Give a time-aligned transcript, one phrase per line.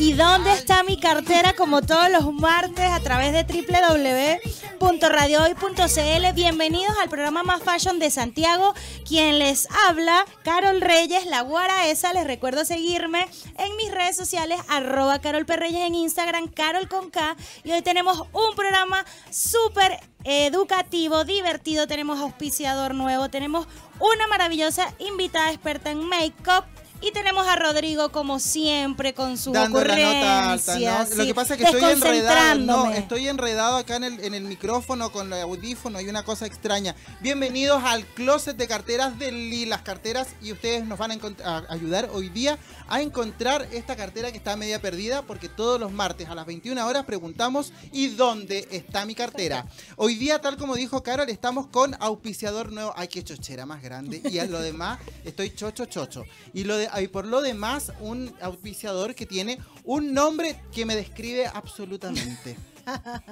[0.00, 1.54] ¿Y dónde está mi cartera?
[1.54, 6.34] Como todos los martes a través de www.radiohoy.cl.
[6.34, 8.74] Bienvenidos al programa Más Fashion de Santiago.
[9.04, 12.12] Quien les habla, Carol Reyes, la guara esa.
[12.12, 13.26] Les recuerdo seguirme
[13.58, 17.36] en mis redes sociales, arroba Carol Perreyes en Instagram, Carol con K.
[17.64, 21.88] Y hoy tenemos un programa súper educativo, divertido.
[21.88, 23.66] Tenemos auspiciador nuevo, tenemos
[23.98, 29.84] una maravillosa invitada experta en make-up y tenemos a Rodrigo, como siempre, con su Dando
[29.84, 31.06] la nota alta.
[31.14, 32.58] Lo que pasa es que estoy enredado.
[32.58, 36.46] No, estoy enredado acá en el, en el micrófono con el audífono y una cosa
[36.46, 36.96] extraña.
[37.20, 42.30] Bienvenidos al closet de carteras de Lilas Carteras y ustedes nos van a ayudar hoy
[42.30, 42.58] día
[42.88, 46.84] a encontrar esta cartera que está media perdida porque todos los martes a las 21
[46.86, 49.66] horas preguntamos ¿y dónde está mi cartera?
[49.96, 52.92] Hoy día, tal como dijo Carol, estamos con auspiciador nuevo.
[52.96, 54.20] Ay, qué chochera más grande.
[54.28, 56.24] Y a lo demás, estoy chocho chocho.
[56.52, 60.96] Y, lo de, y por lo demás, un auspiciador que tiene un nombre que me
[60.96, 62.56] describe absolutamente.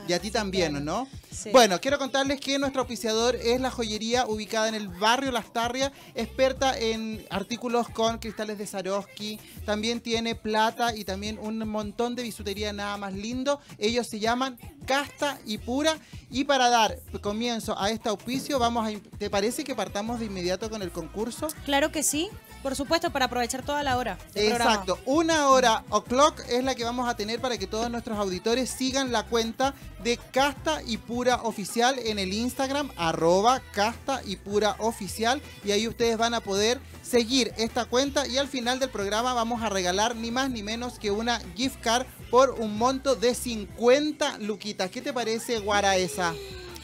[0.09, 1.09] Y a ti también, ¿no?
[1.31, 1.51] Sí.
[1.51, 5.93] Bueno, quiero contarles que nuestro auspiciador es la joyería ubicada en el barrio Las Tarrias,
[6.15, 12.23] experta en artículos con cristales de Swarovski, también tiene plata y también un montón de
[12.23, 13.61] bisutería nada más lindo.
[13.79, 15.99] Ellos se llaman Casta y Pura.
[16.31, 19.19] Y para dar comienzo a este auspicio, vamos a...
[19.19, 21.49] ¿Te parece que partamos de inmediato con el concurso?
[21.65, 22.29] Claro que sí,
[22.67, 24.19] por supuesto, para aprovechar toda la hora.
[24.35, 28.69] Exacto, una hora o'clock es la que vamos a tener para que todos nuestros auditores
[28.71, 29.73] sigan la cuenta
[30.03, 35.87] de Casta y Pura Oficial en el Instagram, arroba Casta y Pura Oficial, y ahí
[35.87, 40.17] ustedes van a poder seguir esta cuenta y al final del programa vamos a regalar
[40.17, 44.91] ni más ni menos que una gift card por un monto de 50 luquitas.
[44.91, 46.35] ¿Qué te parece, Guara, esa?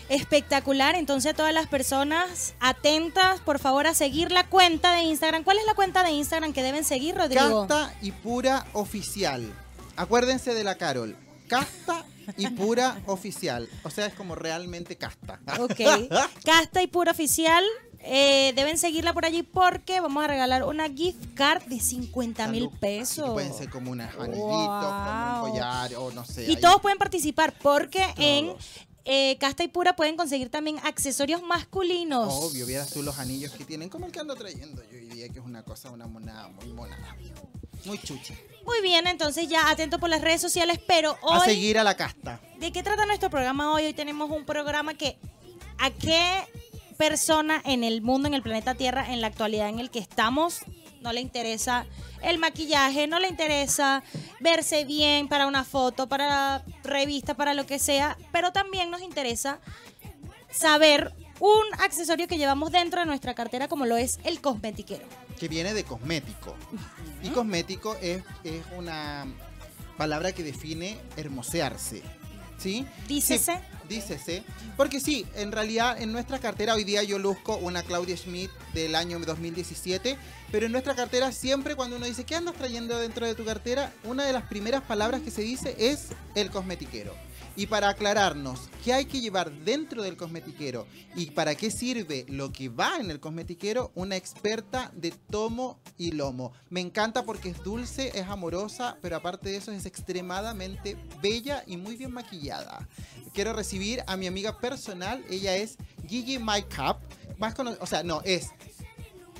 [0.08, 5.42] Espectacular, entonces a todas las personas atentas, por favor, a seguir la cuenta de Instagram.
[5.44, 7.66] ¿Cuál es la cuenta de Instagram que deben seguir, Rodrigo?
[7.66, 9.52] Casta y Pura Oficial.
[9.96, 11.16] Acuérdense de la Carol.
[11.48, 12.04] Casta
[12.36, 13.68] y Pura Oficial.
[13.84, 15.38] O sea, es como realmente casta.
[15.60, 15.80] Ok.
[16.44, 17.64] Casta y pura oficial.
[18.04, 22.68] eh, deben seguirla por allí porque vamos a regalar una gift card de 50 mil
[22.80, 23.24] pesos.
[23.26, 24.80] que pueden ser como unas anillitos, Wow.
[24.80, 26.44] como un collar o no sé.
[26.46, 26.60] Y ahí.
[26.60, 28.52] todos pueden participar porque en.
[29.04, 32.32] Eh, Casta y Pura pueden conseguir también accesorios masculinos.
[32.32, 35.28] Obvio, vieras tú los anillos que tienen, como el que ando trayendo yo hoy día,
[35.28, 37.16] que es una cosa, una monada muy monada.
[37.84, 38.34] Muy chucha.
[38.64, 41.46] Muy bien, entonces ya atento por las redes sociales, pero A hoy...
[41.46, 42.40] seguir a la casta.
[42.60, 43.86] ¿De qué trata nuestro programa hoy?
[43.86, 45.16] Hoy tenemos un programa que
[45.78, 46.44] a qué
[46.96, 50.60] persona en el mundo, en el planeta Tierra, en la actualidad en el que estamos,
[51.02, 51.86] no le interesa
[52.22, 54.02] el maquillaje, no le interesa
[54.40, 59.58] verse bien para una foto, para revista, para lo que sea, pero también nos interesa
[60.50, 65.04] saber un accesorio que llevamos dentro de nuestra cartera como lo es el cosmetiquero.
[65.38, 66.54] que viene de cosmético.
[67.22, 69.26] Y cosmético es, es una
[69.96, 72.02] palabra que define hermosearse.
[72.58, 72.86] ¿Sí?
[73.08, 73.60] Dícese.
[73.88, 74.44] Dícese.
[74.76, 78.94] Porque sí, en realidad en nuestra cartera hoy día yo luzco una Claudia Schmidt del
[78.94, 80.16] año 2017,
[80.50, 83.92] pero en nuestra cartera siempre cuando uno dice, ¿qué andas trayendo dentro de tu cartera?
[84.04, 87.14] Una de las primeras palabras que se dice es el cosmetiquero.
[87.54, 92.50] Y para aclararnos qué hay que llevar dentro del cosmetiquero y para qué sirve lo
[92.52, 96.52] que va en el cosmetiquero, una experta de tomo y lomo.
[96.70, 101.76] Me encanta porque es dulce, es amorosa, pero aparte de eso es extremadamente bella y
[101.76, 102.88] muy bien maquillada.
[103.34, 105.76] Quiero recibir a mi amiga personal, ella es
[106.06, 106.98] Gigi Makeup,
[107.38, 108.50] más o sea, no, es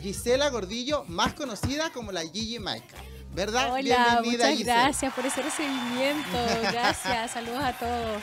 [0.02, 3.11] Gisela Gordillo, más conocida como la Gigi Makeup.
[3.34, 3.72] ¿Verdad?
[3.72, 6.38] Hola, Bienvenida, muchas gracias por ese recibimiento.
[6.70, 8.22] Gracias, saludos a todos.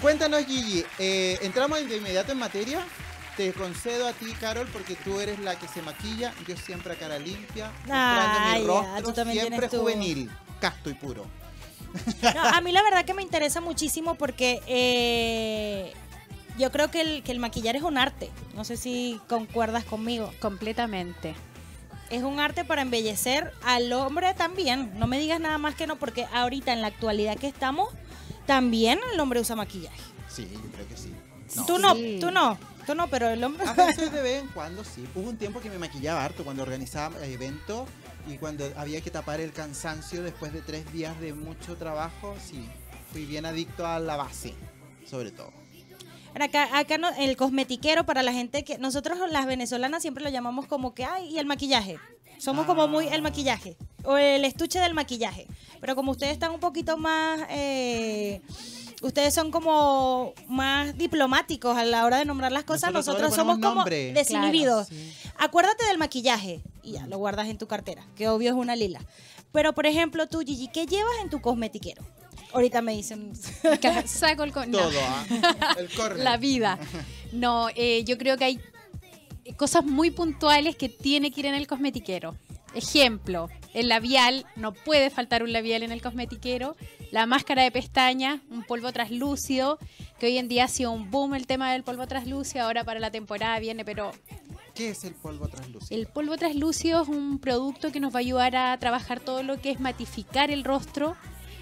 [0.00, 2.80] Cuéntanos, Gigi, eh, entramos de inmediato en materia.
[3.36, 6.32] Te concedo a ti, Carol, porque tú eres la que se maquilla.
[6.46, 10.30] Yo siempre a cara limpia, mi ya, rostro, tú también siempre juvenil,
[10.60, 11.26] casto y puro.
[12.22, 15.92] No, a mí la verdad que me interesa muchísimo porque eh,
[16.58, 18.30] yo creo que el, que el maquillar es un arte.
[18.54, 20.32] No sé si concuerdas conmigo.
[20.40, 21.34] Completamente.
[22.10, 24.98] Es un arte para embellecer al hombre también.
[24.98, 27.90] No me digas nada más que no, porque ahorita en la actualidad que estamos,
[28.46, 30.00] también el hombre usa maquillaje.
[30.28, 31.12] Sí, yo creo que sí.
[31.66, 32.18] tú no, Sí.
[32.20, 33.66] tú no, tú no, pero el hombre...
[33.66, 35.06] A veces de vez en cuando sí.
[35.14, 37.86] Hubo un tiempo que me maquillaba harto cuando organizaba eventos
[38.26, 42.66] y cuando había que tapar el cansancio después de tres días de mucho trabajo, sí.
[43.12, 44.54] Fui bien adicto a la base,
[45.06, 45.50] sobre todo.
[46.34, 50.66] Acá, acá no- el cosmetiquero para la gente que nosotros las venezolanas siempre lo llamamos
[50.66, 51.98] como que, ay, y el maquillaje.
[52.38, 55.48] Somos como muy el maquillaje o el estuche del maquillaje.
[55.80, 58.40] Pero como ustedes están un poquito más, eh,
[59.02, 63.82] ustedes son como más diplomáticos a la hora de nombrar las cosas, Nosotros somos como
[64.14, 64.88] desinhibidos.
[64.88, 65.12] Claro, sí.
[65.38, 69.00] Acuérdate del maquillaje y ya lo guardas en tu cartera, que obvio es una lila.
[69.50, 72.04] Pero, por ejemplo, tú, Gigi, ¿qué llevas en tu cosmetiquero?
[72.58, 73.32] Ahorita me dicen.
[74.06, 74.52] Saco el...
[74.52, 74.78] co- no.
[74.78, 75.76] Todo, ¿ah?
[75.78, 76.24] El corner.
[76.24, 76.78] La vida.
[77.32, 78.60] No, eh, yo creo que hay
[79.56, 82.36] cosas muy puntuales que tiene que ir en el cosmetiquero.
[82.74, 86.76] Ejemplo, el labial, no puede faltar un labial en el cosmetiquero.
[87.10, 89.78] La máscara de pestañas, un polvo traslúcido,
[90.18, 92.64] que hoy en día ha sido un boom el tema del polvo traslúcido.
[92.64, 94.10] Ahora para la temporada viene, pero
[94.74, 95.98] ¿Qué es el polvo translúcido?
[95.98, 99.60] el polvo traslúcido es un producto que nos va a ayudar a trabajar todo lo
[99.60, 101.16] que es matificar el rostro,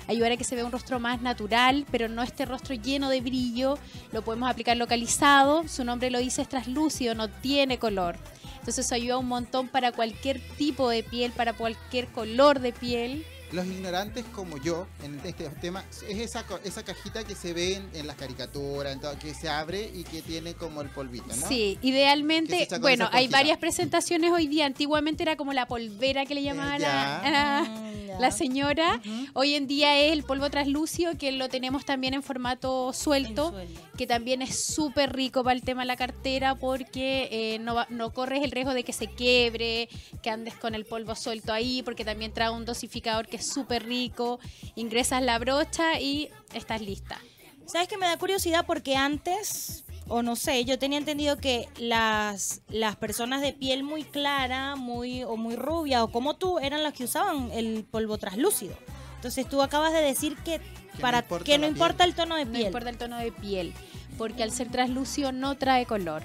[0.09, 3.21] ayudar a que se vea un rostro más natural, pero no este rostro lleno de
[3.21, 3.79] brillo.
[4.13, 8.17] Lo podemos aplicar localizado, su nombre lo dice, es traslúcido, no tiene color.
[8.59, 13.25] Entonces ayuda un montón para cualquier tipo de piel, para cualquier color de piel.
[13.53, 17.75] Los ignorantes como yo en este tema es esa, co- esa cajita que se ve
[17.77, 21.29] en, en las caricaturas, en todo, que se abre y que tiene como el polvito,
[21.29, 21.49] ¿no?
[21.49, 24.67] Sí, idealmente, bueno, hay varias presentaciones hoy día.
[24.67, 28.19] Antiguamente era como la polvera que le llamaba la, ya.
[28.19, 29.01] la- Mm, señora.
[29.35, 33.53] Hoy en día es el polvo translúcido, que lo tenemos también en formato suelto,
[33.99, 37.87] que también es súper rico para el tema de la cartera porque eh, no, va-
[37.91, 39.89] no corres el riesgo de que se quiebre,
[40.23, 43.85] que andes con el polvo suelto ahí, porque también trae un dosificador que es súper
[43.87, 44.39] rico.
[44.75, 47.19] Ingresas la brocha y estás lista.
[47.67, 48.65] ¿Sabes que me da curiosidad?
[48.67, 54.05] Porque antes, o no sé, yo tenía entendido que las, las personas de piel muy
[54.05, 58.77] clara, muy o muy rubia, o como tú, eran las que usaban el polvo translúcido.
[59.17, 62.45] Entonces tú acabas de decir que, no para importa que no importa el tono de
[62.45, 62.67] No piel.
[62.67, 63.73] importa el tono de piel,
[64.17, 66.23] porque al ser translúcido no trae color.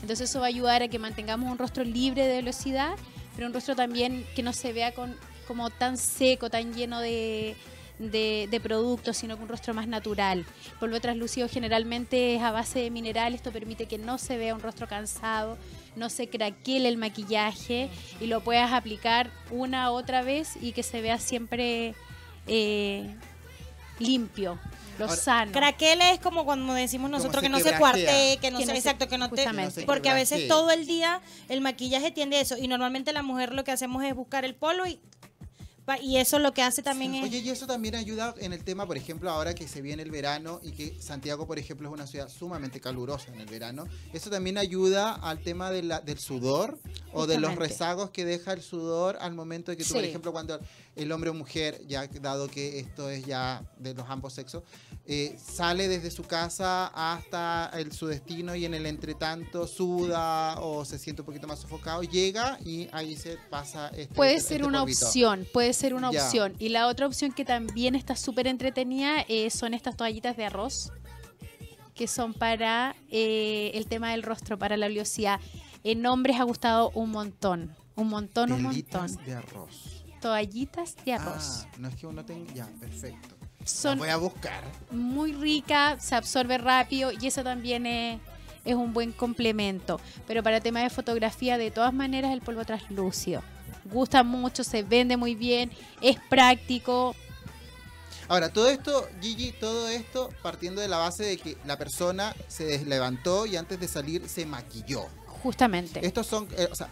[0.00, 2.96] Entonces eso va a ayudar a que mantengamos un rostro libre de velocidad,
[3.34, 5.14] pero un rostro también que no se vea con,
[5.48, 7.56] como tan seco, tan lleno de,
[7.98, 10.44] de, de productos, sino que un rostro más natural.
[10.78, 14.60] Polvo translúcido generalmente es a base de mineral, esto permite que no se vea un
[14.60, 15.56] rostro cansado,
[15.96, 17.88] no se craquele el maquillaje
[18.20, 21.94] y lo puedas aplicar una otra vez y que se vea siempre
[22.46, 23.16] eh,
[23.98, 24.58] limpio,
[24.98, 25.52] lo Ahora, sano.
[25.52, 28.74] Craquele es como cuando decimos nosotros que no se cuartee, que no Que se, no
[28.74, 29.82] se- exacto, que no te, justamente.
[29.86, 33.54] Porque a veces todo el día el maquillaje tiende a eso y normalmente la mujer
[33.54, 35.00] lo que hacemos es buscar el polvo y
[35.96, 38.86] y eso lo que hace también es Oye, y eso también ayuda en el tema,
[38.86, 42.06] por ejemplo, ahora que se viene el verano y que Santiago, por ejemplo, es una
[42.06, 43.86] ciudad sumamente calurosa en el verano.
[44.12, 46.78] Eso también ayuda al tema de la- del sudor
[47.12, 50.32] o de los rezagos que deja el sudor al momento de que tú, por ejemplo,
[50.32, 50.60] cuando
[50.98, 54.62] el hombre o mujer, ya dado que esto es ya de los ambos sexos,
[55.06, 60.84] eh, sale desde su casa hasta el, su destino y en el entretanto suda o
[60.84, 64.64] se siente un poquito más sofocado, llega y ahí se pasa este Puede este ser
[64.66, 65.06] una polvito.
[65.06, 66.24] opción, puede ser una Ya.
[66.24, 66.54] opción.
[66.58, 70.92] Y la otra opción que también está súper entretenida eh, son estas toallitas de arroz,
[71.94, 75.40] que son para eh, el tema del rostro, para la oleosidad.
[75.84, 79.16] En hombres ha gustado un montón, un montón, un montón.
[79.24, 79.97] de arroz.
[80.20, 81.64] Toallitas de arroz.
[81.64, 82.52] Ah, no es que uno tenga.
[82.54, 83.36] Ya, perfecto.
[83.84, 84.62] La voy a buscar.
[84.90, 88.18] muy ricas, se absorbe rápido y eso también es,
[88.64, 90.00] es un buen complemento.
[90.26, 93.42] Pero para tema de fotografía, de todas maneras, el polvo translúcido.
[93.84, 95.70] Gusta mucho, se vende muy bien,
[96.00, 97.14] es práctico,
[98.30, 102.84] Ahora, todo esto, Gigi, todo esto partiendo de la base de que la persona se
[102.84, 105.06] levantó y antes de salir se maquilló.
[105.42, 106.04] justamente.
[106.06, 106.46] Estos son.
[106.58, 106.88] eh, o sea,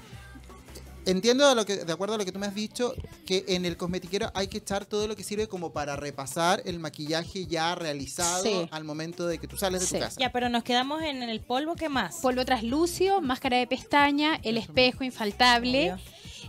[1.06, 2.94] entiendo de, lo que, de acuerdo a lo que tú me has dicho,
[3.24, 6.78] que en el cosmetiquero hay que echar todo lo que sirve como para repasar el
[6.78, 8.68] maquillaje ya realizado Sí.
[8.70, 9.94] al momento de que tú sales de Sí.
[9.94, 10.20] tu casa.
[10.20, 12.16] Ya, pero nos quedamos en el polvo, ¿qué más?
[12.16, 15.94] polvo translúcido, máscara de pestaña, el Eso espejo infaltable,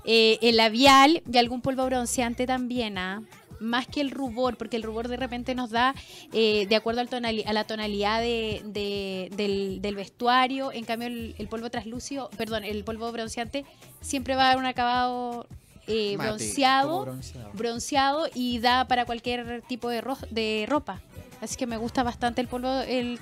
[0.06, 3.24] eh, el labial y algún polvo bronceante también, ¿ah?
[3.60, 5.96] Más que el rubor, porque el rubor de repente nos da,
[6.34, 11.08] eh, de acuerdo al tonali- a la tonalidad de- de- del, del vestuario, en cambio
[11.08, 13.66] el, el polvo translúcido, perdón, el polvo bronceante
[14.02, 15.48] siempre va a dar un acabado
[15.88, 17.52] eh, Mate, bronceado, bronceado.
[17.54, 21.02] bronceado y da para cualquier tipo de, ro- de ropa.
[21.40, 23.20] Así que me gusta bastante el polvo, el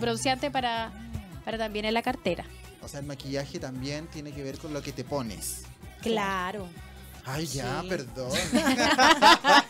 [0.00, 0.90] bronceante para,
[1.44, 2.44] para también en la cartera.
[2.82, 5.62] O sea, el maquillaje también tiene que ver con lo que te pones.
[6.02, 6.66] Claro.
[7.26, 7.88] Ay, ya, Sí.
[7.88, 8.30] perdón.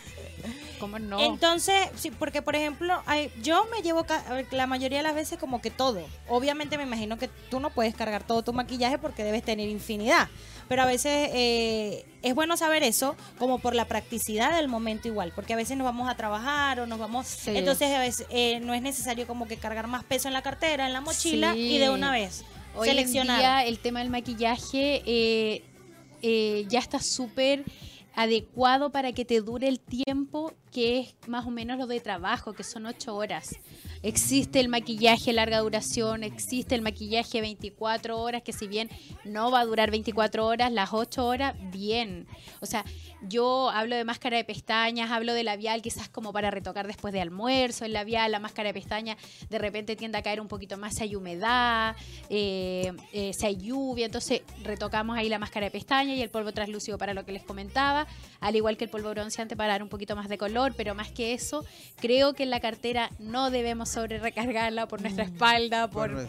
[0.80, 1.18] ¿Cómo no?
[1.20, 4.04] Entonces, sí, porque por ejemplo, hay- yo me llevo
[4.50, 6.02] la mayoría de las veces como que todo.
[6.28, 10.28] Obviamente me imagino que tú no puedes cargar todo tu maquillaje porque debes tener infinidad.
[10.68, 15.32] Pero a veces eh, es bueno saber eso como por la practicidad del momento igual.
[15.34, 17.26] Porque a veces nos vamos a trabajar o nos vamos...
[17.28, 17.52] Sí.
[17.56, 20.86] Entonces a veces eh, no es necesario como que cargar más peso en la cartera,
[20.86, 21.76] en la mochila Sí.
[21.76, 22.44] y de una vez
[22.76, 23.38] Hoy en seleccionar.
[23.38, 25.62] día el tema del maquillaje eh,
[26.26, 27.64] eh, ya está súper
[28.14, 32.52] adecuado para que te dure el tiempo que es más o menos lo de trabajo,
[32.52, 33.56] que son ocho horas.
[34.02, 38.90] Existe el maquillaje larga duración, existe el maquillaje 24 horas, que si bien
[39.24, 42.26] no va a durar 24 horas, las 8 horas, bien.
[42.60, 42.84] O sea,
[43.22, 47.20] yo hablo de máscara de pestañas, hablo de labial quizás como para retocar después de
[47.20, 49.16] almuerzo, el labial, la máscara de pestañas
[49.48, 51.96] de repente tiende a caer un poquito más si hay humedad,
[52.28, 56.52] eh, eh, si hay lluvia, entonces retocamos ahí la máscara de pestañas y el polvo
[56.52, 58.06] translúcido para lo que les comentaba,
[58.40, 61.10] al igual que el polvo bronceante para dar un poquito más de color, pero más
[61.10, 61.64] que eso,
[62.00, 66.26] creo que en la cartera no debemos sobre recargarla por nuestra espalda, por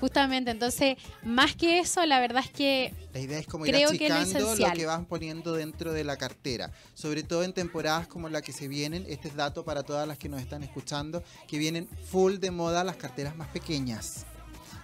[0.00, 3.90] justamente, entonces, más que eso, la verdad es que La idea es como ir Creo
[3.90, 4.76] que es lo achicando lo esencial.
[4.76, 6.72] que vas poniendo dentro de la cartera.
[6.94, 9.04] Sobre todo en temporadas como la que se vienen.
[9.08, 11.22] Este es dato para todas las que nos están escuchando.
[11.46, 14.24] Que vienen full de moda las carteras más pequeñas.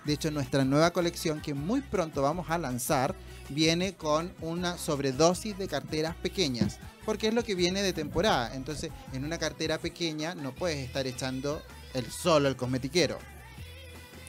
[0.07, 3.17] De hecho, nuestra nueva colección que muy pronto vamos a lanzar
[3.49, 6.79] viene con una sobredosis de carteras pequeñas.
[7.05, 8.55] Porque es lo que viene de temporada.
[8.55, 11.61] Entonces, en una cartera pequeña no puedes estar echando
[11.93, 13.19] el solo el cosmetiquero.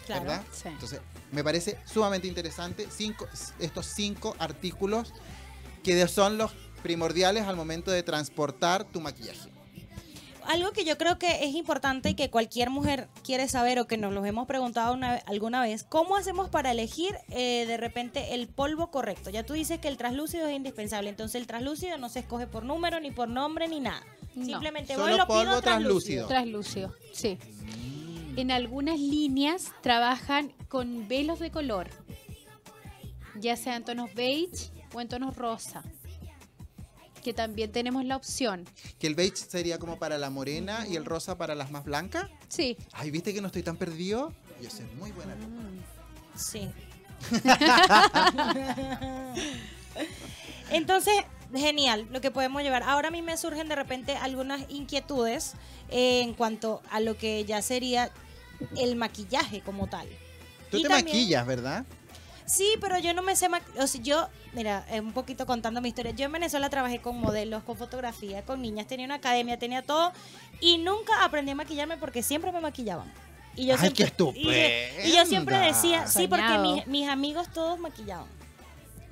[0.08, 0.24] Claro.
[0.24, 0.44] ¿verdad?
[0.52, 0.68] Sí.
[0.68, 1.00] Entonces,
[1.32, 3.28] me parece sumamente interesante cinco,
[3.60, 5.14] estos cinco artículos
[5.84, 9.57] que son los primordiales al momento de transportar tu maquillaje.
[10.48, 13.98] Algo que yo creo que es importante y que cualquier mujer quiere saber o que
[13.98, 18.34] nos los hemos preguntado una ve- alguna vez, ¿cómo hacemos para elegir eh, de repente
[18.34, 19.30] el polvo correcto?
[19.30, 22.64] Ya tú dices que el translúcido es indispensable, entonces el translúcido no se escoge por
[22.64, 24.02] número, ni por nombre, ni nada.
[24.36, 24.46] No.
[24.46, 26.28] Simplemente Solo voy lo polvo pido translúcido.
[26.28, 26.90] translúcido.
[26.92, 27.38] Translúcido, sí.
[28.38, 31.90] En algunas líneas trabajan con velos de color,
[33.40, 35.84] ya sea en tonos beige o en tonos rosa,
[37.28, 38.64] que también tenemos la opción.
[39.00, 42.30] Que el beige sería como para la morena y el rosa para las más blancas.
[42.48, 44.32] Sí, Ay, ¿viste que no estoy tan perdido?
[44.62, 45.36] Yo soy muy buena.
[46.38, 46.70] Sí.
[50.70, 51.14] Entonces,
[51.54, 52.84] genial lo que podemos llevar.
[52.84, 55.56] Ahora a mí me surgen de repente algunas inquietudes
[55.90, 58.10] eh, en cuanto a lo que ya sería
[58.78, 60.08] el maquillaje como tal.
[60.72, 61.86] Tú Y te también- maquillas, ¿verdad?
[62.48, 63.84] Sí, pero yo no me sé maquillar.
[63.84, 66.12] O sea, yo, mira, eh, un poquito contando mi historia.
[66.14, 70.14] Yo en Venezuela trabajé con modelos, con fotografía, con niñas, tenía una academia, tenía todo.
[70.62, 73.12] Y nunca aprendí a maquillarme porque siempre me maquillaban.
[73.56, 77.52] Y yo Ay, siempre, qué y yo- Y, yo siempre decía, sí, porque mis amigos
[77.54, 78.28] todos maquillaban.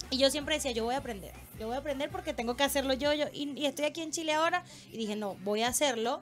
[0.10, 1.34] Y yo siempre decía, yo voy a aprender.
[1.60, 3.14] Yo voy a aprender porque tengo que hacerlo yo.
[3.14, 4.64] yo y, y estoy aquí en Chile ahora.
[4.92, 6.22] Y dije, no, voy a hacerlo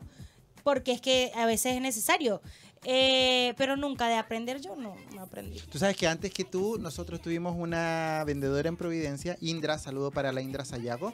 [0.63, 2.41] porque es que a veces es necesario.
[2.86, 5.60] Eh, pero nunca de aprender yo no, no aprendí.
[5.72, 10.32] Tú sabes que antes que tú, nosotros tuvimos una vendedora en Providencia, Indra, saludo para
[10.32, 11.13] la Indra Sayago,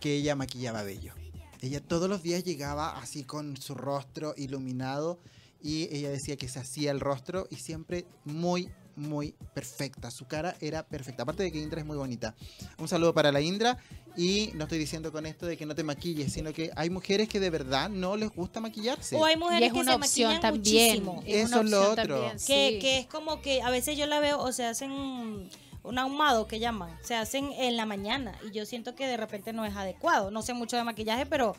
[0.00, 1.12] que ella maquillaba bello.
[1.60, 5.18] Ella todos los días llegaba así con su rostro iluminado
[5.62, 10.10] y ella decía que se hacía el rostro y siempre muy, muy perfecta.
[10.10, 11.22] Su cara era perfecta.
[11.22, 12.34] Aparte de que Indra es muy bonita.
[12.76, 13.78] Un saludo para la Indra
[14.16, 17.28] y no estoy diciendo con esto de que no te maquilles, sino que hay mujeres
[17.28, 19.16] que de verdad no les gusta maquillarse.
[19.16, 21.04] O hay y mujeres es que una se opción maquillan también.
[21.04, 21.22] muchísimo.
[21.26, 22.14] Es Eso una es lo opción otro.
[22.20, 22.78] también, Que, sí.
[22.80, 26.58] que es como que a veces yo la veo o se hacen un ahumado que
[26.60, 30.30] llaman, se hacen en la mañana y yo siento que de repente no es adecuado.
[30.30, 31.54] No sé mucho de maquillaje, pero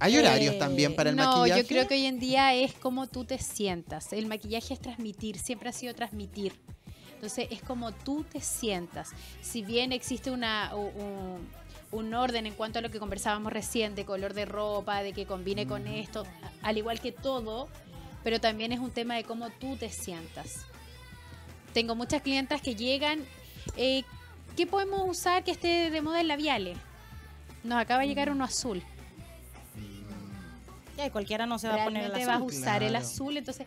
[0.00, 1.62] Hay horarios eh, también para el no, maquillaje.
[1.62, 4.12] yo creo que hoy en día es como tú te sientas.
[4.12, 6.54] El maquillaje es transmitir, siempre ha sido transmitir.
[7.20, 9.10] Entonces es como tú te sientas.
[9.42, 11.46] Si bien existe una, un,
[11.90, 15.26] un orden en cuanto a lo que conversábamos recién, de color de ropa, de que
[15.26, 16.24] combine con esto,
[16.62, 17.68] al igual que todo,
[18.24, 20.64] pero también es un tema de cómo tú te sientas.
[21.74, 23.22] Tengo muchas clientas que llegan,
[23.76, 24.02] eh,
[24.56, 26.78] ¿qué podemos usar que esté de moda en labiales?
[27.64, 28.82] Nos acaba de llegar uno azul.
[30.96, 32.60] ya, cualquiera no se va a poner el realmente vas a azul.
[32.62, 33.66] usar el azul, entonces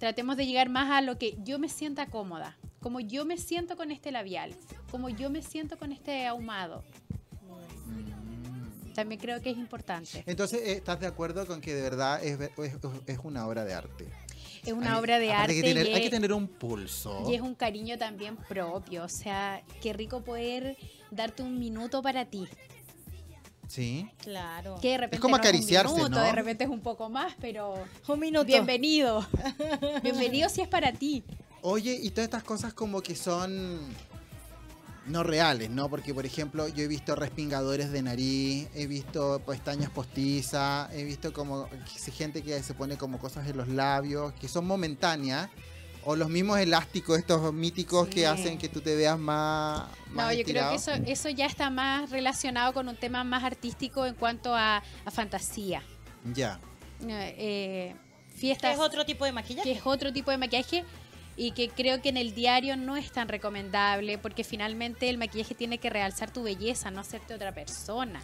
[0.00, 3.76] tratemos de llegar más a lo que yo me sienta cómoda, como yo me siento
[3.76, 4.52] con este labial,
[4.90, 6.82] como yo me siento con este ahumado.
[8.94, 10.24] También creo que es importante.
[10.26, 12.74] Entonces, ¿estás de acuerdo con que de verdad es, es-
[13.06, 14.08] es una obra de arte?
[14.64, 17.24] Es una Hay- obra de arte que tener- y, hay que es, tener un pulso.
[17.30, 19.04] y es un cariño también propio.
[19.04, 20.76] O sea, qué rico poder
[21.10, 22.46] darte un minuto para ti.
[23.70, 24.10] Sí.
[24.18, 24.78] Claro.
[24.82, 26.22] Que de repente como no es un acariciarse, minuto, ¿no?
[26.24, 27.74] de repente es un poco más, pero
[28.08, 28.44] Un minuto.
[28.44, 29.24] bienvenido.
[30.02, 31.22] bienvenido si es para ti.
[31.62, 33.78] Oye, y todas estas cosas como que son
[35.06, 35.88] no reales, ¿no?
[35.88, 41.32] Porque, por ejemplo, yo he visto respingadores de nariz, he visto pestañas postizas, he visto
[41.32, 41.68] como
[42.12, 45.48] gente que se pone como cosas en los labios, que son momentáneas.
[46.04, 48.14] O los mismos elásticos, estos míticos Sí.
[48.14, 49.88] que hacen que tú te veas más.
[50.10, 53.44] más No, yo creo que eso, eso ya está más relacionado con un tema más
[53.44, 55.82] artístico en cuanto a, a fantasía.
[56.34, 56.58] Ya.
[57.06, 57.94] Eh,
[58.34, 59.70] fiestas, es otro tipo de maquillaje.
[59.70, 60.84] que es otro tipo de maquillaje.
[61.36, 65.54] y que creo que en el diario no es tan recomendable porque finalmente el maquillaje
[65.54, 68.20] tiene que realzar tu belleza, no hacerte otra persona.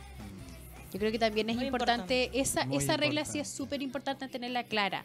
[0.93, 4.29] Yo creo que también es Muy importante, esa, Muy esa regla sí es súper importante
[4.29, 5.05] tenerla clara.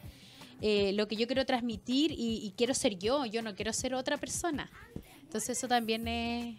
[0.62, 3.94] Eh, lo que yo quiero transmitir y, y quiero ser yo, yo no quiero ser
[3.96, 4.70] otra persona.
[5.24, 6.56] Entonces eso también es...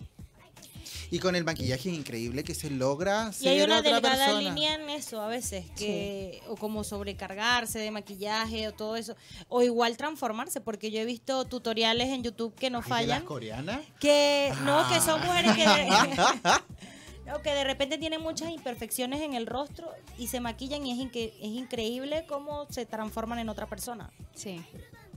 [1.10, 4.16] Y con el maquillaje es increíble que se logra Y ser hay una otra delgada
[4.26, 4.40] persona.
[4.40, 9.14] línea en eso a veces, que o como sobrecargarse de maquillaje o todo eso,
[9.48, 12.98] o igual transformarse, porque yo he visto tutoriales en YouTube que no Ay, ¿de las
[12.98, 13.80] fallan, coreanas?
[14.00, 15.64] que no, que son mujeres que
[17.26, 19.88] No, que de repente tienen muchas imperfecciones en el rostro
[20.18, 24.10] y se maquillan y es, inque- es increíble cómo se transforman en otra persona.
[24.34, 24.60] Sí.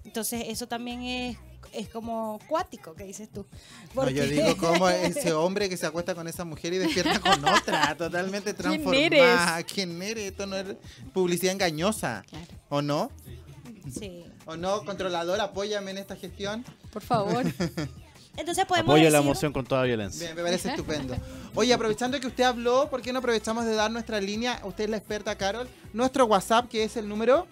[0.03, 1.37] Entonces eso también es,
[1.73, 3.41] es como cuático, que dices tú.
[3.95, 7.19] No, yo Porque- digo como ese hombre que se acuesta con esa mujer y despierta
[7.19, 9.63] con otra, totalmente ¿Quién transformada.
[9.63, 10.25] ¿Quién eres?
[10.31, 10.75] Esto no es
[11.11, 12.23] publicidad engañosa.
[12.29, 12.45] Claro.
[12.69, 13.09] ¿O no?
[13.91, 14.25] Sí.
[14.45, 14.85] ¿O no?
[14.85, 16.63] Controlador, apóyame en esta gestión.
[16.93, 17.43] Por favor.
[18.37, 20.25] Entonces podemos Apoyo la emoción con toda violencia.
[20.25, 21.15] Bien, me parece estupendo.
[21.53, 24.59] Oye, aprovechando que usted habló, ¿por qué no aprovechamos de dar nuestra línea?
[24.63, 25.69] Usted es la experta, Carol.
[25.93, 27.47] Nuestro WhatsApp, que es el número.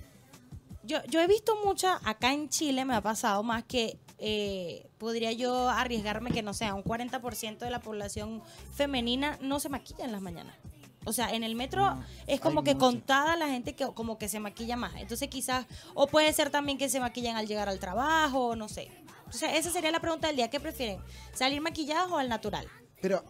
[0.89, 5.33] Yo, yo he visto mucha, acá en Chile me ha pasado más que eh, podría
[5.33, 8.43] yo arriesgarme que no sea un 40% de la población
[8.75, 10.57] femenina no se maquilla en las mañanas.
[11.05, 12.87] O sea, en el metro No, es como que mucho.
[12.87, 14.95] contada la gente que como que se maquilla más.
[14.97, 18.91] Entonces quizás, o puede ser también que se maquillan al llegar al trabajo, no sé.
[19.29, 20.49] O sea, esa sería la pregunta del día.
[20.49, 21.01] ¿Qué prefieren?
[21.35, 22.67] ¿Salir maquilladas o al natural?
[23.03, 23.23] Pero,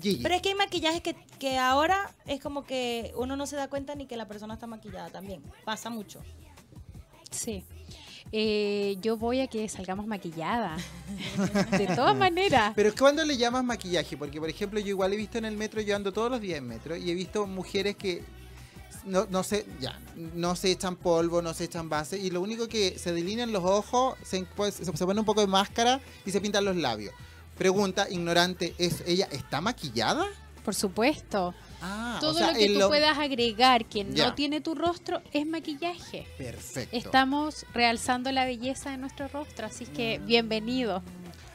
[0.00, 0.22] Gigi.
[0.22, 3.68] Pero es que hay maquillajes que, que ahora es como que uno no se da
[3.68, 5.42] cuenta ni que la persona está maquillada también.
[5.66, 6.22] Pasa mucho.
[7.32, 7.64] Sí.
[8.34, 10.76] Eh, yo voy a que salgamos maquillada.
[11.70, 12.72] De todas maneras.
[12.74, 15.44] Pero es que cuando le llamas maquillaje, porque por ejemplo yo igual he visto en
[15.44, 18.24] el metro, yo ando todos los días en metro y he visto mujeres que
[19.04, 19.98] no, no se, ya,
[20.34, 23.64] no se echan polvo, no se echan base y lo único que se delinean los
[23.64, 27.14] ojos, se, pues, se, se pone un poco de máscara y se pintan los labios.
[27.58, 30.26] Pregunta, ignorante, ¿es, ¿ella está maquillada?
[30.64, 31.54] Por supuesto.
[31.84, 35.20] Ah, Todo o sea, lo que tú lo- puedas agregar que no tiene tu rostro
[35.32, 36.26] es maquillaje.
[36.38, 36.96] Perfecto.
[36.96, 40.26] Estamos realzando la belleza de nuestro rostro, así que Mm.
[40.26, 41.02] bienvenido.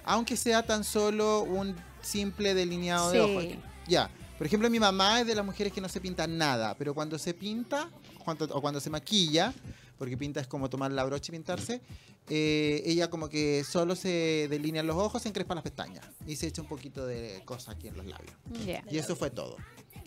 [0.03, 3.45] Aunque sea tan solo un simple delineado de ojos.
[3.87, 4.09] Ya.
[4.37, 7.17] Por ejemplo, mi mamá es de las mujeres que no se pinta nada, pero cuando
[7.17, 7.89] se pinta,
[8.23, 9.53] cuando- o cuando se maquilla,
[9.97, 11.81] porque pinta es como tomar la brocha y pintarse,
[12.29, 16.47] eh, ella como que solo se delinea los ojos, se encrespa las pestañas y se
[16.47, 18.35] echa un poquito de cosa aquí en los labios.
[18.65, 18.83] Ya.
[18.91, 19.55] Y eso fue todo.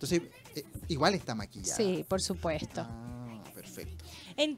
[0.00, 0.22] Entonces,
[0.56, 1.76] eh, igual está maquillada.
[1.76, 2.80] Sí, por supuesto.
[2.88, 4.02] Ah, perfecto.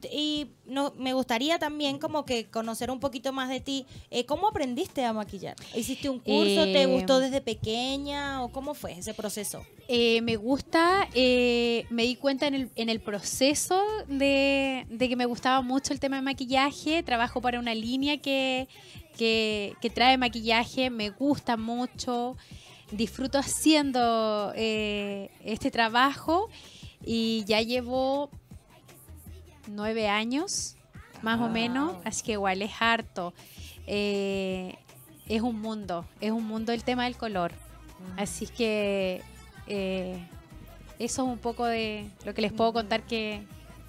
[0.09, 3.85] Y no, me gustaría también como que conocer un poquito más de ti.
[4.09, 5.57] Eh, ¿Cómo aprendiste a maquillar?
[5.75, 6.63] ¿Hiciste un curso?
[6.63, 8.41] ¿Te Eh, gustó desde pequeña?
[8.41, 9.65] ¿O cómo fue ese proceso?
[9.89, 15.17] Eh, me gusta, eh, me di cuenta en el, en el proceso de, de que
[15.17, 17.03] me gustaba mucho el tema de maquillaje.
[17.03, 18.69] Trabajo para una línea que,
[19.17, 22.37] que, que trae maquillaje, me gusta mucho.
[22.93, 26.47] Disfruto haciendo eh, este trabajo
[27.03, 28.29] y ya llevo
[29.67, 30.75] nueve años,
[31.23, 33.33] más o menos, así que igual es harto.
[33.87, 34.75] Eh,
[35.27, 37.51] es un mundo, es un mundo el tema del color.
[38.15, 39.23] Así que
[39.65, 40.27] eh,
[40.99, 43.41] eso es un poco de lo que les puedo contar que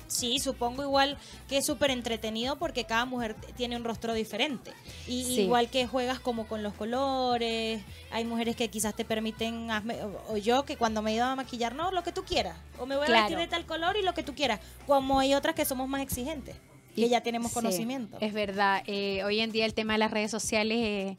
[0.06, 1.16] Sí, supongo igual
[1.48, 4.72] que es súper entretenido porque cada mujer tiene un rostro diferente.
[5.08, 5.40] Y Sí.
[5.42, 10.34] igual que juegas como con los colores, hay mujeres que quizás te permiten, hazme- o,
[10.34, 12.56] o yo que cuando me he ido a maquillar, no, lo que tú quieras.
[12.78, 14.60] O me voy a vestir de tal color y lo que tú quieras.
[14.86, 16.56] Como hay otras que somos más exigentes,
[16.94, 18.16] que Y- ya tenemos sí, conocimiento.
[18.20, 18.82] es verdad.
[18.86, 21.16] Eh, hoy en día el tema de las redes sociales eh,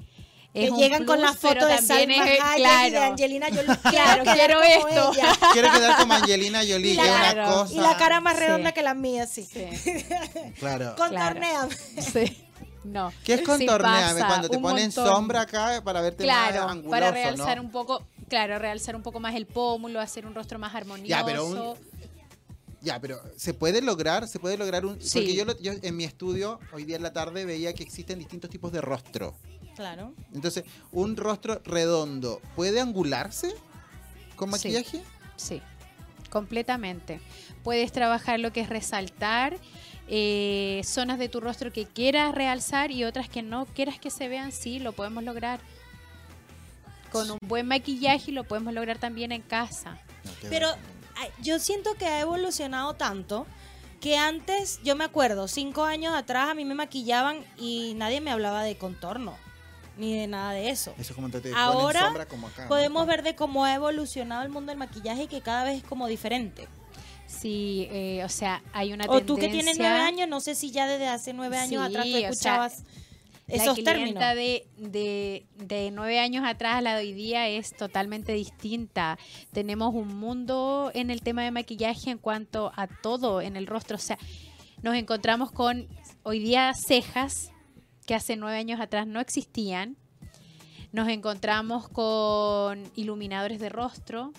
[0.55, 3.77] que llegan con la foto de Salma es- Hayek y de claro, Angelina Jolie.
[3.91, 5.11] Claro, quiero esto.
[5.13, 5.37] ella.
[5.53, 7.51] Quiero quedar como Angelina Jolie, Y que es la, una Claro.
[7.53, 7.73] cosa.
[7.73, 8.39] y la cara más Sí.
[8.43, 9.43] redonda que la mía, sí.
[9.51, 9.65] Sí,
[10.59, 10.95] Claro.
[10.97, 11.75] Contorneame.
[12.13, 12.41] sí.
[12.83, 13.11] No.
[13.23, 14.19] ¿Qué es contorneame?
[14.25, 15.07] cuando te ponen montón.
[15.07, 17.63] sombra acá para verte más Claro, anguloso, para realzar ¿no?
[17.63, 21.09] un poco, claro, realzar un poco más el pómulo, hacer un rostro más armonioso.
[21.09, 21.75] Ya, pero un-
[22.81, 24.27] Ya, pero ¿se puede lograr?
[24.27, 25.01] ¿Se puede lograr un...?
[25.01, 25.17] Sí.
[25.19, 28.19] Porque yo, lo- yo en mi estudio, hoy día en la tarde, veía que existen
[28.19, 29.33] distintos tipos de rostro.
[29.75, 30.13] Claro.
[30.33, 33.53] Entonces, un rostro redondo, ¿puede angularse
[34.35, 34.51] con Sí.
[34.69, 35.03] maquillaje?
[35.35, 35.61] Sí,
[36.29, 37.19] completamente.
[37.63, 39.57] Puedes trabajar lo que es resaltar
[40.07, 44.27] eh, zonas de tu rostro que quieras realzar y otras que no quieras que se
[44.27, 45.59] vean, sí, lo podemos lograr.
[47.11, 49.97] Con un buen maquillaje y lo podemos lograr también en casa.
[50.49, 50.69] Pero
[51.41, 53.47] yo siento que ha evolucionado tanto
[54.01, 58.29] que antes, yo me acuerdo, cinco años atrás a mí me maquillaban y nadie me
[58.29, 59.35] hablaba de contorno,
[59.97, 60.91] ni de nada de eso.
[60.97, 62.63] Eso es como te, te Ahora ponen sombra como acá.
[62.63, 62.67] ¿no?
[62.69, 65.83] Podemos ver de cómo ha evolucionado el mundo del maquillaje y que cada vez es
[65.83, 66.67] como diferente.
[67.27, 69.25] Sí, eh, o sea, hay una O tendencia.
[69.27, 72.05] tú que tienes nueve años, no sé si ya desde hace nueve años Sí, atrás
[72.05, 72.83] tú o sea, escuchabas
[73.47, 74.35] la esos clienta términos.
[74.35, 79.17] De, de, de nueve años atrás a la de hoy día es totalmente distinta.
[79.53, 83.95] Tenemos un mundo en el tema de maquillaje en cuanto a todo en el rostro.
[83.97, 84.17] O sea,
[84.83, 85.87] nos encontramos con
[86.23, 87.51] hoy día cejas
[88.05, 89.97] que hace nueve años atrás no existían.
[90.91, 94.31] Nos encontramos con iluminadores de rostro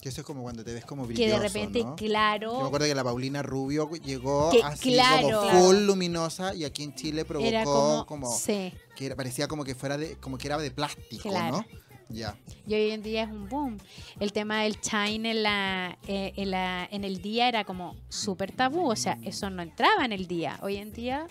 [0.00, 1.96] Que eso es como cuando te ves como que brilloso, de repente, ¿no?
[1.96, 5.40] claro, Yo me acuerdo que la Paulina Rubio llegó Que, así claro.
[5.40, 8.72] como full luminosa y aquí en Chile provocó era como, como, sí.
[8.94, 11.56] que era- parecía como que fuera de como que era de plástico, Claro.
[11.58, 11.64] ¿no?
[12.10, 12.36] Ya.
[12.66, 13.78] Y hoy en día es un boom.
[14.20, 18.52] El tema del shine en, la, eh, en, la, en el día era como súper
[18.52, 18.88] tabú.
[18.90, 20.60] O sea, eso no entraba en el día.
[20.62, 21.26] Hoy en día,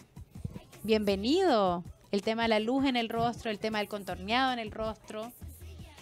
[0.83, 1.83] bienvenido.
[2.11, 5.31] El tema de la luz en el rostro, el tema del contorneado en el rostro,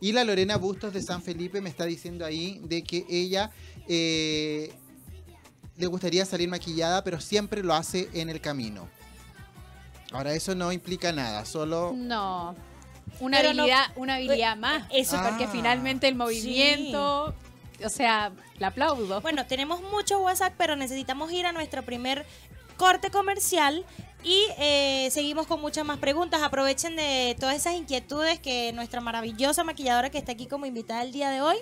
[0.01, 3.49] Y la Lorena Bustos de San Felipe me está diciendo ahí de que ella
[3.87, 4.73] eh,
[5.77, 8.89] le gustaría salir maquillada, pero siempre lo hace en el camino.
[10.11, 11.93] Ahora, eso no implica nada, solo...
[11.95, 12.55] No.
[13.19, 14.83] Una Pero no- habilidad, una habilidad Eh, más.
[14.91, 15.17] eso.
[15.27, 15.49] porque Ah.
[15.51, 17.33] finalmente el movimiento,
[17.83, 19.21] o sea, la aplaudo.
[19.21, 22.25] Bueno, tenemos mucho WhatsApp, pero necesitamos ir a nuestro primer
[22.77, 23.85] corte comercial
[24.23, 26.41] y eh, seguimos con muchas más preguntas.
[26.41, 31.11] Aprovechen de todas esas inquietudes que nuestra maravillosa maquilladora que está aquí como invitada el
[31.11, 31.55] día de hoy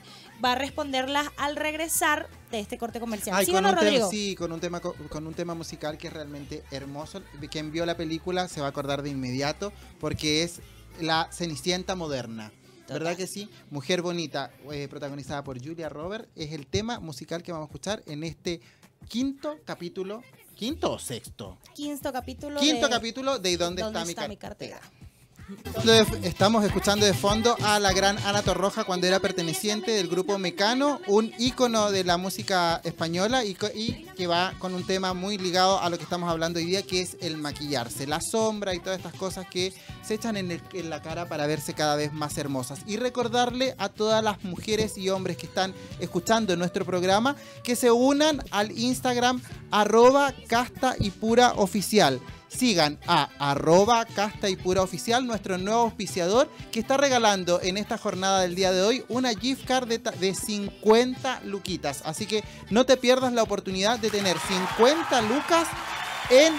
[0.44, 3.36] va a responderlas al regresar de este corte comercial.
[3.36, 5.56] Ay, ¿Sí o con no, un tema, sí, con un tema co- con un tema
[5.56, 7.22] musical que es realmente hermoso.
[7.52, 10.62] Quien vio la película se va a acordar de inmediato porque es
[11.02, 12.52] la Cenicienta moderna.
[12.88, 13.50] ¿Verdad que sí?
[13.72, 18.04] Mujer bonita, eh, protagonizada por Julia Roberts, es el tema musical que vamos a escuchar
[18.06, 18.62] en este
[19.08, 20.22] quinto capítulo,
[20.64, 22.58] quinto o sexto, Quinto capítulo.
[22.62, 24.80] quinto de capítulo de ¿Y dónde, ¿Dónde está, está mi mi cartera?
[26.24, 31.02] Estamos escuchando de fondo a la gran Ana Torroja cuando era perteneciente del grupo Mecano,
[31.08, 35.90] un ícono de la música española y, que va con un tema muy ligado a
[35.90, 39.14] lo que estamos hablando hoy día, que es el maquillarse, la sombra y todas estas
[39.14, 42.80] cosas que se echan en, la cara para verse cada vez más hermosas.
[42.88, 47.92] Y recordarle a todas las mujeres y hombres que están escuchando nuestro programa que se
[47.92, 51.54] unan al Instagram arroba casta y pura.
[52.58, 57.98] Sigan a arroba casta y pura oficial, nuestro nuevo auspiciador, que está regalando en esta
[57.98, 62.02] jornada del día de hoy una gift card de, ta- de 50 luquitas.
[62.06, 65.68] Así que no te pierdas la oportunidad de tener 50 lucas
[66.30, 66.54] en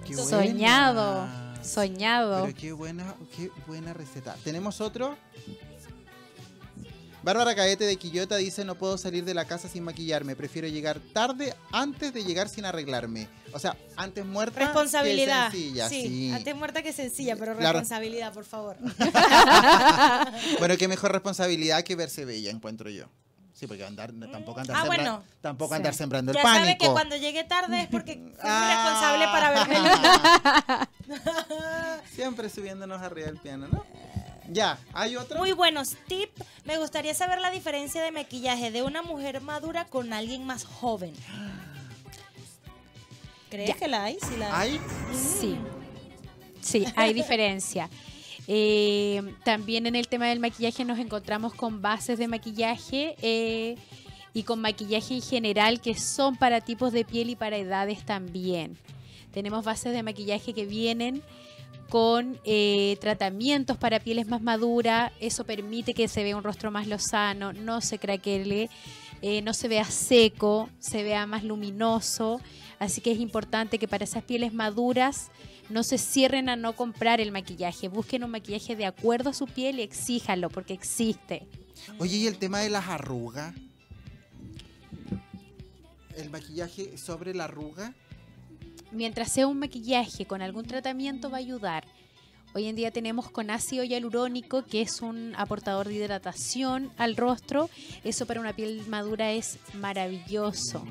[0.06, 1.22] Qué Soñado.
[1.22, 1.41] buena.
[1.64, 2.44] Soñado.
[2.46, 4.36] Pero qué buena, qué buena receta.
[4.44, 5.18] ¿Tenemos otro?
[7.24, 11.00] Bárbara Caete de Quillota dice, no puedo salir de la casa sin maquillarme, prefiero llegar
[11.14, 13.28] tarde antes de llegar sin arreglarme.
[13.54, 15.52] O sea, antes muerta Responsabilidad.
[15.52, 15.88] que sencilla.
[15.90, 16.32] sí, Sí.
[16.34, 17.78] antes muerta que sencilla, pero Claro.
[17.80, 18.78] responsabilidad, por favor.
[20.60, 23.06] Bueno, qué mejor responsabilidad que verse bella, encuentro yo.
[23.62, 25.24] Sí, porque andar, tampoco andar, Ah, sembra- bueno.
[25.40, 25.78] tampoco Sí.
[25.78, 26.84] andar sembrando el ya sabe pánico.
[26.88, 28.74] que cuando llegue tarde es porque fui Ah.
[28.74, 29.78] responsable para verme.
[32.12, 33.86] Siempre subiéndonos arriba del piano, ¿no?
[34.50, 35.38] Ya, ¿hay otro?
[35.38, 36.44] Muy buenos tips.
[36.66, 41.14] Me gustaría saber la diferencia de maquillaje de una mujer madura con alguien más joven.
[43.52, 43.76] ¿Crees Ya.
[43.76, 44.18] que la hay?
[44.28, 44.72] Sí, la hay.
[44.72, 44.82] ¿Hay?
[45.16, 45.56] Sí,
[46.62, 47.92] sí, hay diferencia.
[48.48, 53.76] Eh, también en el tema del maquillaje nos encontramos con bases de maquillaje eh,
[54.34, 58.78] y con maquillaje en general que son para tipos de piel y para edades también.
[59.32, 61.22] Tenemos bases de maquillaje que vienen
[61.90, 65.12] con eh, tratamientos para pieles más maduras.
[65.20, 68.70] Eso permite que se vea un rostro más lozano, no se craquele,
[69.44, 72.42] no se vea seco, se vea más luminoso.
[72.80, 75.30] Así que es importante que para esas pieles maduras
[75.72, 77.88] no se cierren a no comprar el maquillaje.
[77.88, 81.48] Busquen un maquillaje de acuerdo a su piel y exíjanlo porque existe.
[81.98, 83.56] Oye, ¿y el tema de las arrugas?
[86.16, 87.94] ¿El maquillaje sobre la arruga?
[88.92, 91.86] Mientras sea un maquillaje con algún tratamiento va a ayudar.
[92.54, 97.70] Hoy en día tenemos con ácido hialurónico, que es un aportador de hidratación al rostro.
[98.04, 100.84] Eso para una piel madura es maravilloso.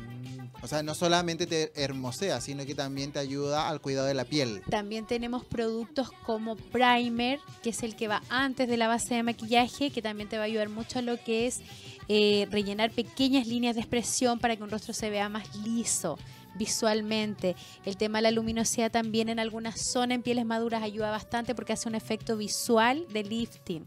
[0.63, 4.25] O sea, no solamente te hermosea, sino que también te ayuda al cuidado de la
[4.25, 4.63] piel.
[4.69, 9.23] También tenemos productos como primer, que es el que va antes de la base de
[9.23, 11.61] maquillaje, que también te va a ayudar mucho a lo que es
[12.09, 16.19] eh, rellenar pequeñas líneas de expresión para que un rostro se vea más liso
[16.55, 17.57] visualmente.
[17.85, 21.73] El tema de la luminosidad también en algunas zonas en pieles maduras ayuda bastante porque
[21.73, 23.85] hace un efecto visual de lifting.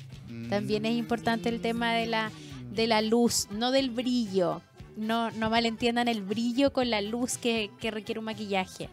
[0.50, 2.32] También es importante el tema de la,
[2.72, 4.62] de la luz, no del brillo.
[4.96, 8.90] No, no malentiendan el brillo con la luz que, que requiere un maquillaje.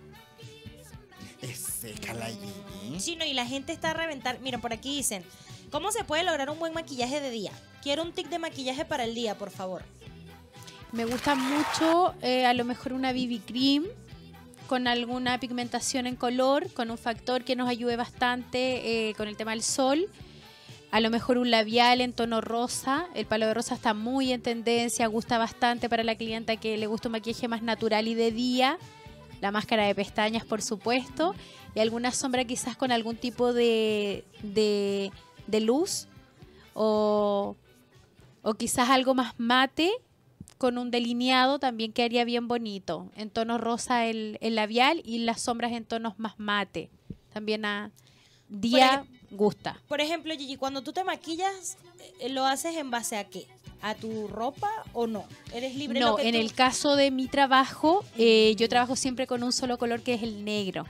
[1.43, 3.01] Es seca la Gigi.
[3.01, 4.41] Sí, no, y la gente está a reventar.
[4.41, 5.25] Mira, por aquí dicen,
[5.71, 7.53] ¿cómo se puede lograr un buen maquillaje de día?
[7.83, 9.83] Quiero un tic de maquillaje para el día, por favor.
[10.93, 13.85] Me gusta mucho eh, a lo mejor una BB cream
[14.67, 19.37] con alguna pigmentación en color, con un factor que nos ayude bastante eh, con el
[19.37, 20.09] tema del sol.
[20.92, 23.07] A lo mejor un labial en tono rosa.
[23.14, 26.87] El palo de rosa está muy en tendencia, gusta bastante para la clienta que le
[26.87, 28.79] gusta un maquillaje más natural y de día.
[29.40, 31.35] La máscara de pestañas, por supuesto.
[31.76, 35.12] Y alguna sombra quizás con algún tipo de, de,
[35.46, 36.09] de luz.
[36.74, 37.57] O,
[38.42, 39.90] o quizás algo más mate
[40.59, 43.11] con un delineado también quedaría bien bonito.
[43.14, 46.90] En tono rosa el, el labial y las sombras en tonos más mate.
[47.33, 47.92] También a
[48.48, 49.81] día gusta.
[49.88, 51.77] Por ejemplo, Gigi, cuando tú te maquillas,
[52.21, 53.47] eh, ¿lo haces en base a qué?
[53.83, 55.25] ¿A tu ropa o no?
[55.55, 56.01] ¿Eres libre?
[56.01, 59.43] No, lo que en tú- el caso de mi trabajo, eh, yo trabajo siempre con
[59.43, 60.85] un solo color que es el negro.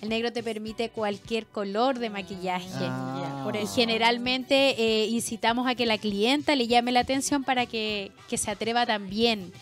[0.00, 2.66] El negro te permite cualquier color de maquillaje.
[2.80, 3.42] Ah.
[3.44, 3.74] Por Y eso.
[3.76, 8.50] generalmente eh, incitamos a que la clienta le llame la atención para que, que se
[8.50, 9.52] atreva también.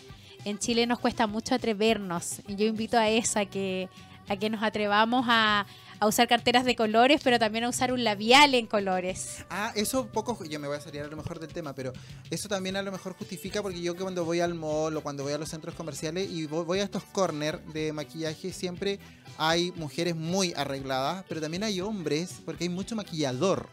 [0.43, 2.41] En Chile nos cuesta mucho atrevernos.
[2.47, 3.87] Yo invito a eso, a que,
[4.27, 5.67] a que nos atrevamos a,
[6.01, 9.45] a usar carteras de colores, pero también a usar un labial en colores.
[9.51, 11.93] Ah, eso un poco, yo me voy a salir a lo mejor del tema, pero
[12.31, 15.21] eso también a lo mejor justifica porque yo que cuando voy al mall o cuando
[15.21, 18.97] voy a los centros comerciales y vo- voy a estos corner de maquillaje, siempre
[19.37, 23.69] hay mujeres muy arregladas, pero también hay hombres, porque hay mucho maquillador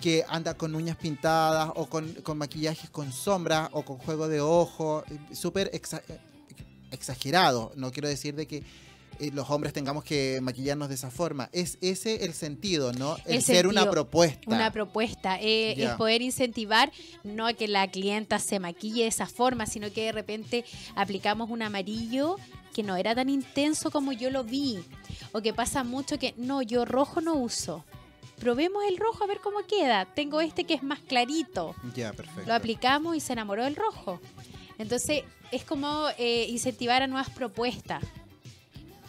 [0.00, 4.40] que anda con uñas pintadas o con, con maquillajes con sombras o con juego de
[4.40, 6.18] ojo, eh, súper exa- eh,
[6.92, 7.72] exagerado.
[7.74, 8.62] No quiero decir de que
[9.20, 11.48] eh, los hombres tengamos que maquillarnos de esa forma.
[11.52, 13.16] Es ese el sentido, ¿no?
[13.24, 14.40] El, El ser una propuesta.
[14.46, 16.92] Una propuesta eh, es poder incentivar
[17.24, 21.50] no a que la clienta se maquille de esa forma, sino que de repente aplicamos
[21.50, 22.36] un amarillo
[22.74, 24.78] que no era tan intenso como yo lo vi.
[25.32, 27.84] O que pasa mucho que no, yo rojo no uso.
[28.38, 30.04] Probemos el rojo a ver cómo queda.
[30.04, 31.74] Tengo este que es más clarito.
[31.94, 32.46] Ya, perfecto.
[32.46, 34.20] Lo aplicamos y se enamoró del rojo.
[34.78, 38.02] Entonces es como eh, incentivar a nuevas propuestas.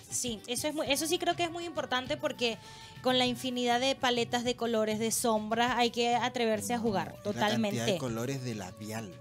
[0.09, 2.57] Sí, eso, es muy- eso sí creo que es muy importante porque
[3.03, 7.13] con la infinidad de paletas de colores, de sombras, hay que atreverse a jugar La
[7.13, 7.97] cantidad de totalmente.
[7.97, 9.11] colores de labial.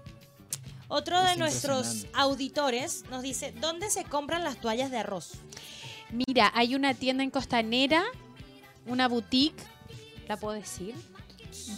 [0.87, 5.31] Otro de Es nuestros auditores nos dice, ¿dónde se compran las toallas de arroz?
[6.09, 8.03] Mira, hay una tienda en Costanera,
[8.85, 9.61] una boutique,
[10.29, 10.95] ¿la puedo decir?
[11.51, 11.75] Sí.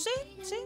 [0.42, 0.56] sí.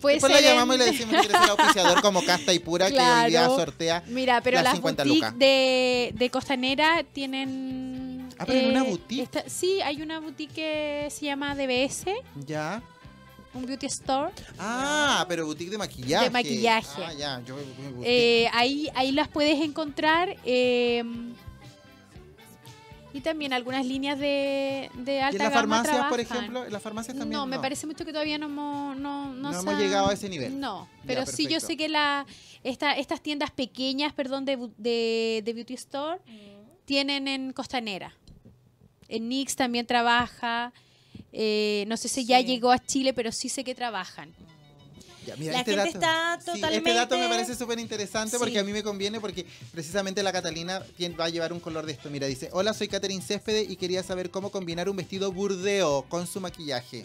[0.00, 2.90] Puede Después en- llamamos y le decimos que quiere ser auspiciador como Casta y Pura
[2.90, 4.02] que hoy día sortea.
[4.08, 5.38] Mira, pero las las 50 boutiques lucas.
[5.38, 9.22] de, de Costanera tienen Ah, pero en una Eh, boutique.
[9.22, 12.06] está- sí, hay una boutique que se llama DBS,
[12.46, 12.82] Ya.
[13.54, 14.32] un beauty store.
[14.58, 16.24] Ah, pero boutique de maquillaje.
[16.24, 17.04] De maquillaje.
[17.06, 17.40] Ah, ya.
[17.46, 17.56] Yo.
[18.02, 20.36] Eh, ahí, ahí las puedes encontrar.
[20.44, 21.04] eh,
[23.14, 26.64] y también algunas líneas de, de ¿Y alta en las farmacias, por ejemplo?
[26.64, 27.38] ¿En las farmacias también?
[27.38, 30.28] No, me parece mucho que todavía no hemos, no, no No hemos llegado a ese
[30.28, 30.58] nivel.
[30.58, 32.26] No, Ya, pero sí yo sé que la,
[32.64, 36.20] esta, estas tiendas pequeñas, perdón, de, de, de Beauty Store
[36.84, 38.14] tienen en Costanera.
[39.08, 40.72] En Nix también trabaja.
[41.32, 44.32] eh, no sé si ya llegó a Chile, pero sí sé que trabajan.
[45.26, 48.58] Ya, mira, La este gente dato, está sí, este dato me parece súper interesante porque
[48.58, 50.82] a mí me conviene porque precisamente la Catalina
[51.18, 52.10] va a llevar un color de esto.
[52.10, 56.26] Mira, dice, hola, soy Catherine Céspedes y quería saber cómo combinar un vestido burdeo con
[56.26, 57.02] su maquillaje.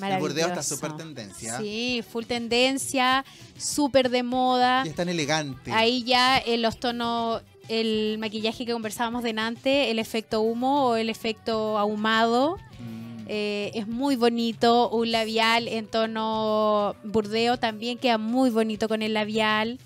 [0.00, 1.58] El burdeo está súper tendencia.
[1.58, 3.24] Sí, full tendencia,
[3.56, 4.82] súper de moda.
[4.84, 5.70] Y es tan elegante.
[5.72, 11.08] Ahí ya en los tonos, el maquillaje que conversábamos delante, el efecto humo o el
[11.08, 13.01] efecto ahumado, Mm.
[13.34, 14.90] Eh, es muy bonito.
[14.90, 19.78] Un labial en tono burdeo también queda muy bonito con el labial.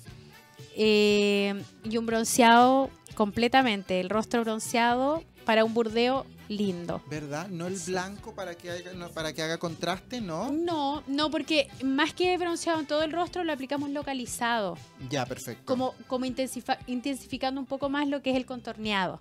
[0.74, 1.54] Eh,
[1.84, 7.00] y un bronceado completamente, el rostro bronceado para un burdeo lindo.
[7.08, 7.46] ¿Verdad?
[7.48, 10.50] No el blanco para que haga, no, para que haga contraste, ¿no?
[10.50, 14.76] No, no, porque más que bronceado en todo el rostro lo aplicamos localizado.
[15.08, 15.64] Ya, perfecto.
[15.64, 19.20] como, como intensificando un poco más lo que es el contorneado.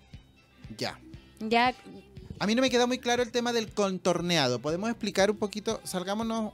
[0.80, 0.98] Ya.
[1.40, 1.76] Ya,
[2.40, 4.60] A mí no me queda muy claro el tema del contorneado.
[4.60, 5.80] ¿Podemos explicar un poquito?
[5.84, 6.52] Salgámonos,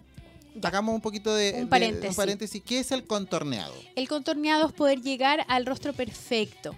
[0.62, 2.10] hagamos un poquito de, Un de- paréntesis.
[2.10, 2.62] un paréntesis.
[2.64, 3.74] ¿Qué es el contorneado?
[3.96, 6.76] el contorneado es poder llegar al rostro perfecto.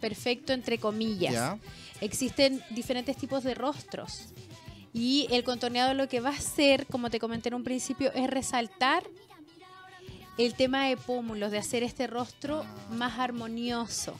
[0.00, 1.32] Perfecto entre comillas.
[1.32, 1.58] Ya.
[2.02, 4.26] Existen diferentes tipos de rostros.
[4.92, 8.28] Y el contorneado lo que va a hacer, como te comenté en un principio, es
[8.28, 9.02] resaltar
[10.38, 12.92] el tema de pómulos, de hacer este rostro Ah.
[12.94, 14.14] más armonioso.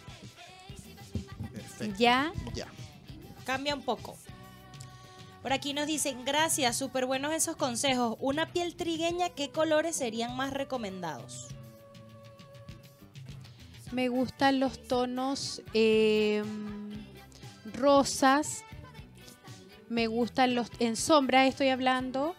[1.52, 1.94] Perfecto.
[1.98, 2.66] Ya, Ya.
[3.46, 4.18] Cambia un poco.
[5.40, 8.16] Por aquí nos dicen, gracias, súper buenos esos consejos.
[8.20, 11.46] Una piel trigueña, ¿qué colores serían más recomendados?
[13.92, 16.42] Me gustan los tonos eh,
[17.72, 18.64] rosas.
[19.88, 20.68] Me gustan los.
[20.80, 22.34] En sombra estoy hablando.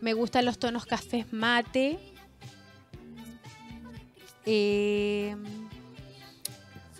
[0.00, 2.00] Me gustan los tonos cafés mate.
[4.44, 5.36] Eh,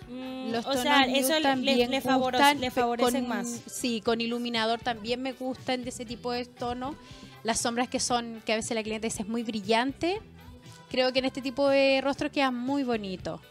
[0.07, 3.61] Mm, los o tonos sea, eso le, también le, gustan, le favorecen con- más.
[3.71, 6.95] Sí, con iluminador también me gustan de ese tipo de tonos.
[7.43, 10.19] Las sombras que son, que a veces la cliente dice es muy brillante.
[10.89, 13.41] Creo que en este tipo de rostros queda muy bonito.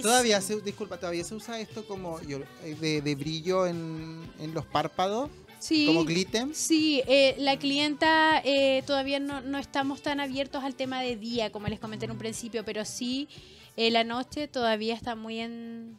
[0.00, 4.64] Todavía se, disculpa, todavía se usa esto como eh, de, de brillo en, en los
[4.64, 5.86] párpados, Sí.
[5.86, 6.52] como glitem.
[6.54, 11.52] Sí, eh, la clienta eh, todavía no, no estamos tan abiertos al tema de día,
[11.52, 13.28] como les comenté en un principio, pero sí
[13.76, 15.98] eh, la noche todavía está muy en,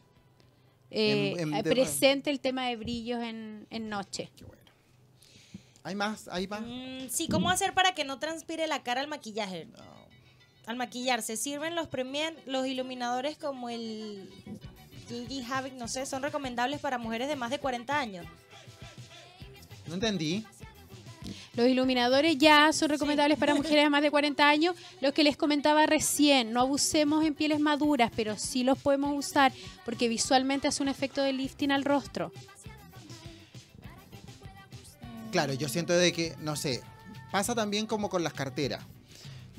[0.90, 4.30] eh, En- en- eh, presente el tema de brillos en, en noche.
[4.36, 4.62] Qué bueno.
[5.82, 6.28] ¿Hay más?
[6.28, 6.62] ¿Hay más?
[6.62, 9.66] Mm, sí, ¿cómo hacer para que no transpire la cara al maquillaje?
[9.66, 9.94] No.
[10.66, 14.30] Al maquillarse, ¿sirven los premian, los iluminadores como el
[15.08, 18.24] Gigi Havoc, no sé, son recomendables para mujeres de más de 40 años?
[19.86, 20.46] No entendí.
[21.54, 24.76] Los iluminadores ya son recomendables para mujeres de más de 40 años.
[25.00, 29.52] Los que les comentaba recién, no abusemos en pieles maduras, pero sí los podemos usar
[29.84, 32.32] porque visualmente hace un efecto de lifting al rostro.
[35.30, 36.80] Claro, yo siento de que, no sé,
[37.32, 38.84] pasa también como con las carteras.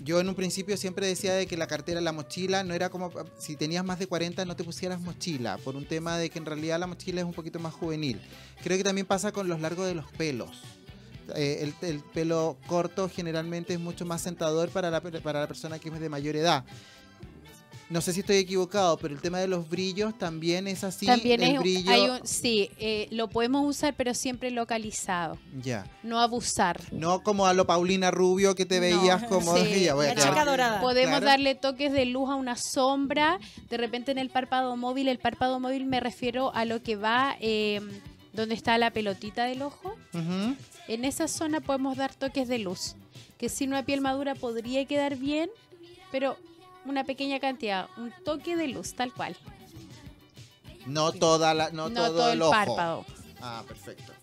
[0.03, 3.11] Yo en un principio siempre decía de que la cartera, la mochila, no era como,
[3.37, 6.45] si tenías más de 40 no te pusieras mochila, por un tema de que en
[6.45, 8.21] realidad la mochila es un poquito más juvenil.
[8.61, 10.61] Creo que también pasa con los largos de los pelos.
[11.35, 15.79] Eh, el, el pelo corto generalmente es mucho más sentador para la, para la persona
[15.79, 16.63] que es de mayor edad.
[17.87, 21.05] No sé si estoy equivocado, pero el tema de los brillos también es así.
[21.05, 21.91] También el es, brillo.
[21.91, 25.85] hay un- sí, eh, lo podemos usar, pero siempre localizado, Ya.
[26.01, 26.81] no abusar.
[26.91, 30.15] No como a lo Paulina Rubio que te No, veías como sí, ya voy a
[30.15, 30.81] la chica dorada.
[30.81, 31.25] Podemos Claro.
[31.27, 33.37] darle toques de luz a una sombra,
[33.69, 37.35] de repente en el párpado móvil, el párpado móvil me refiero a lo que va
[37.39, 37.81] eh,
[38.33, 39.95] donde está la pelotita del ojo.
[40.11, 40.55] Ujú.
[40.87, 42.95] En esa zona podemos dar toques de luz,
[43.37, 45.49] que sin una piel madura podría quedar bien,
[46.11, 46.37] pero
[46.85, 49.35] una pequeña cantidad, un toque de luz, tal cual.
[50.85, 52.51] No toda la, no, todo, el, ojo.
[52.51, 53.05] párpado.
[53.41, 54.13] Ah, perfecto.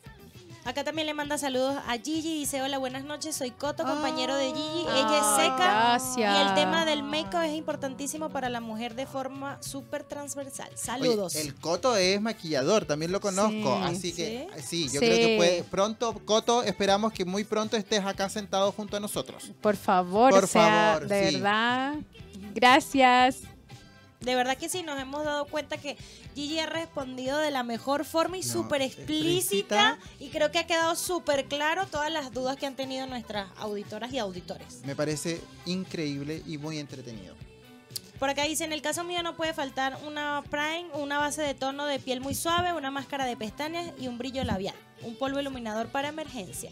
[0.64, 2.38] Acá también le manda saludos a Gigi.
[2.38, 3.34] Dice: Hola, buenas noches.
[3.34, 4.82] Soy Coto, compañero de Gigi.
[4.82, 5.56] Ella es seca.
[5.56, 6.36] Gracias.
[6.38, 10.70] Y el tema del make-up es importantísimo para la mujer de forma súper transversal.
[10.76, 11.34] Saludos.
[11.34, 13.82] Oye, el Coto es maquillador, también lo conozco, Sí.
[13.82, 15.06] así que sí, yo Sí.
[15.06, 19.50] creo que puede, pronto, Coto, esperamos que muy pronto estés acá sentado junto a nosotros.
[19.60, 21.34] Por favor, Por o sea, favor, de sí.
[21.36, 21.94] verdad.
[22.54, 23.38] Gracias.
[24.22, 25.96] De verdad que sí, nos hemos dado cuenta que
[26.34, 29.90] Gigi ha respondido de la mejor forma y No, súper explícita.
[29.92, 29.98] explícita.
[30.20, 34.12] Y creo que ha quedado súper claro todas las dudas que han tenido nuestras auditoras
[34.12, 34.82] y auditores.
[34.84, 37.34] Me parece increíble y muy entretenido.
[38.18, 41.54] Por acá dice, en el caso mío no puede faltar una prime, una base de
[41.54, 44.76] tono de piel muy suave, una máscara de pestañas y un brillo labial.
[45.02, 46.70] Un polvo iluminador para emergencia.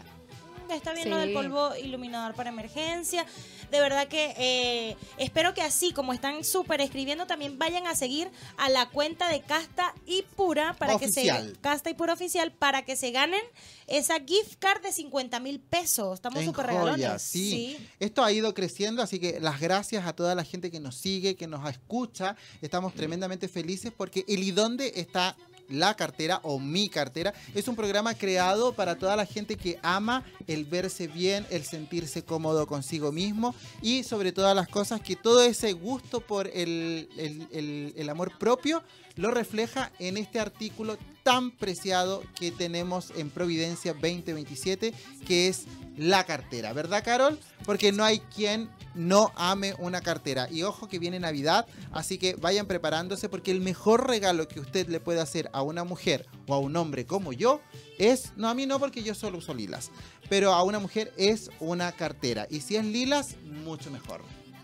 [0.69, 3.25] Está bien lo del polvo iluminador para emergencia.
[3.71, 8.29] De verdad que eh, espero que así como están súper escribiendo, también vayan a seguir
[8.57, 11.53] a la cuenta de Casta y Pura para que Oficial.
[11.53, 13.41] se Casta y Pura oficial para que se ganen
[13.87, 16.15] esa gift card de 50 mil pesos.
[16.15, 17.21] Estamos súper regalones.
[17.21, 17.77] sí.
[17.99, 21.35] Esto ha ido creciendo, así que las gracias a toda la gente que nos sigue,
[21.35, 22.35] que nos escucha.
[22.61, 25.35] Estamos tremendamente felices porque el y dónde está
[25.71, 30.23] la cartera o mi cartera es un programa creado para toda la gente que ama
[30.47, 35.43] el verse bien, el sentirse cómodo consigo mismo y sobre todas las cosas que todo
[35.43, 38.83] ese gusto por el, el- el- amor propio
[39.15, 44.93] lo refleja en este artículo tan preciado que tenemos en Providencia 2027,
[45.25, 45.65] que es
[45.97, 47.39] la cartera, ¿verdad Carol?
[47.65, 50.47] Porque no hay quien no ame una cartera.
[50.49, 54.87] Y ojo que viene Navidad, así que vayan preparándose porque el mejor regalo que usted
[54.87, 57.61] le puede hacer a una mujer o a un hombre como yo
[57.97, 59.91] es, no a mí no porque yo solo uso lilas,
[60.29, 62.47] pero a una mujer es una cartera.
[62.49, 64.21] Y si es lilas, mucho mejor,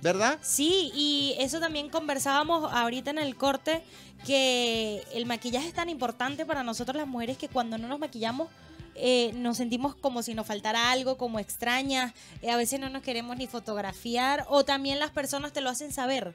[0.08, 0.40] ¿verdad?
[0.42, 3.84] Sí, y eso también conversábamos ahorita en el corte,
[4.26, 8.50] que el maquillaje es tan importante para nosotros las mujeres que cuando no nos maquillamos
[8.96, 13.04] eh, nos sentimos como si nos faltara algo, como extrañas, eh, a veces no nos
[13.04, 16.34] queremos ni fotografiar o también las personas te lo hacen saber.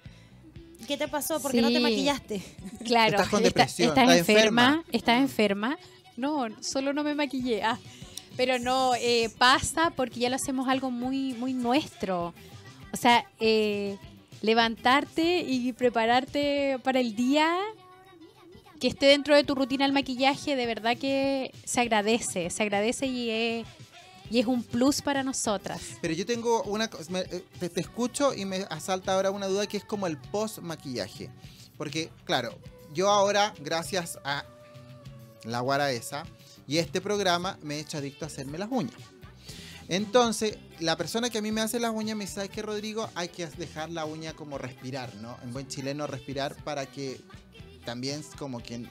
[0.87, 1.41] ¿Qué te pasó?
[1.43, 2.41] ¿Por qué no te maquillaste?
[2.85, 4.85] Claro, Estás con está- depresión, estás estás enferma, enferma.
[4.93, 5.77] estás enferma.
[6.17, 7.63] No, solo no me maquillé.
[7.65, 7.79] ah.
[8.37, 12.33] Pero no, eh, pasa porque ya lo hacemos algo muy, muy nuestro.
[12.93, 13.97] O sea, eh,
[14.43, 17.59] levantarte y prepararte para el día
[18.81, 23.07] que esté dentro de tu rutina el maquillaje, de verdad que se agradece, se agradece
[23.07, 23.67] y es,
[24.29, 25.81] y es un plus para nosotras.
[26.01, 29.69] Pero yo tengo una cosa, eh, te, te escucho y me asalta ahora una duda
[29.69, 31.31] que es como el post maquillaje.
[31.79, 32.59] Porque, claro,
[32.93, 34.45] yo ahora, gracias a
[35.45, 36.25] la guara esa
[36.67, 39.12] y este programa, me he hecho adicto a hacerme las uñas.
[39.89, 43.09] Entonces, la persona que a mí me hace las uñas me dice, ¿sabes qué, Rodrigo?
[43.15, 45.37] Hay que dejar la uña como respirar, ¿no?
[45.43, 47.21] En buen chileno, respirar para que
[47.85, 48.89] también como quien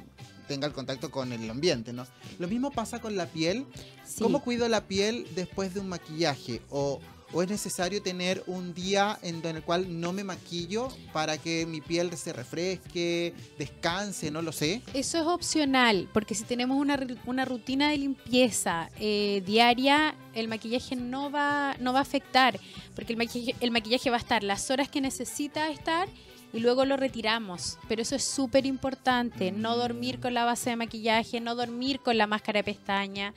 [0.48, 2.06] tenga el contacto con el ambiente, ¿no?
[2.40, 3.66] Lo mismo pasa con la piel.
[4.06, 4.22] Sí.
[4.22, 6.62] ¿Cómo cuido la piel después de un maquillaje?
[6.70, 7.00] ¿O,
[7.34, 11.82] o es necesario tener un día en el cual no me maquillo para que mi
[11.82, 14.82] piel se refresque, descanse, no lo sé?
[14.94, 20.96] Eso es opcional, porque si tenemos una, una rutina de limpieza eh, diaria, el maquillaje
[20.96, 22.60] no va, no va a afectar,
[22.96, 26.08] porque el maquillaje, el maquillaje va a estar las horas que necesita estar
[26.54, 27.78] y luego lo retiramos.
[27.88, 32.18] Pero eso es súper importante, no dormir con la base de maquillaje, no dormir con
[32.18, 33.34] la máscara de pestaña.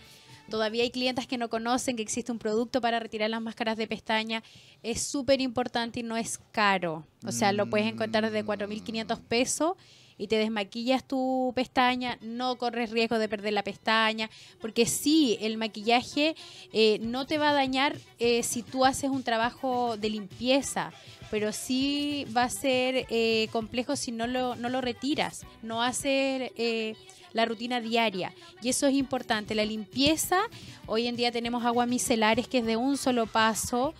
[0.48, 3.86] Todavía hay clientes que no conocen que existe un producto para retirar las máscaras de
[3.86, 4.42] pestaña.
[4.82, 7.06] Es súper importante y no es caro.
[7.26, 9.76] O sea, lo puedes encontrar desde 4.500 pesos
[10.16, 14.30] y te desmaquillas tu pestaña, no corres riesgo de perder la pestaña,
[14.60, 16.36] porque sí, el maquillaje
[16.72, 20.92] eh, no te va a dañar eh, si tú haces un trabajo de limpieza,
[21.34, 26.52] pero sí va a ser eh, complejo si no lo, no lo retiras, no haces
[26.56, 26.94] eh,
[27.32, 28.32] la rutina diaria.
[28.62, 30.38] Y eso es importante, la limpieza,
[30.86, 33.94] hoy en día tenemos agua micelares que es de un solo paso,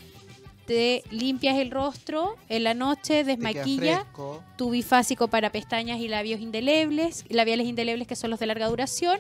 [0.65, 4.41] te limpias el rostro en la noche, fresco.
[4.57, 9.19] tu bifásico para pestañas y labios indelebles, labiales indelebles que son los de larga duración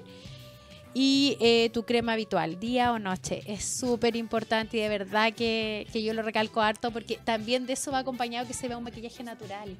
[0.94, 3.42] y eh, tu crema habitual, día o noche.
[3.46, 7.72] Es súper importante y de verdad que, que yo lo recalco harto porque también de
[7.72, 9.76] eso va acompañado que se vea un maquillaje natural.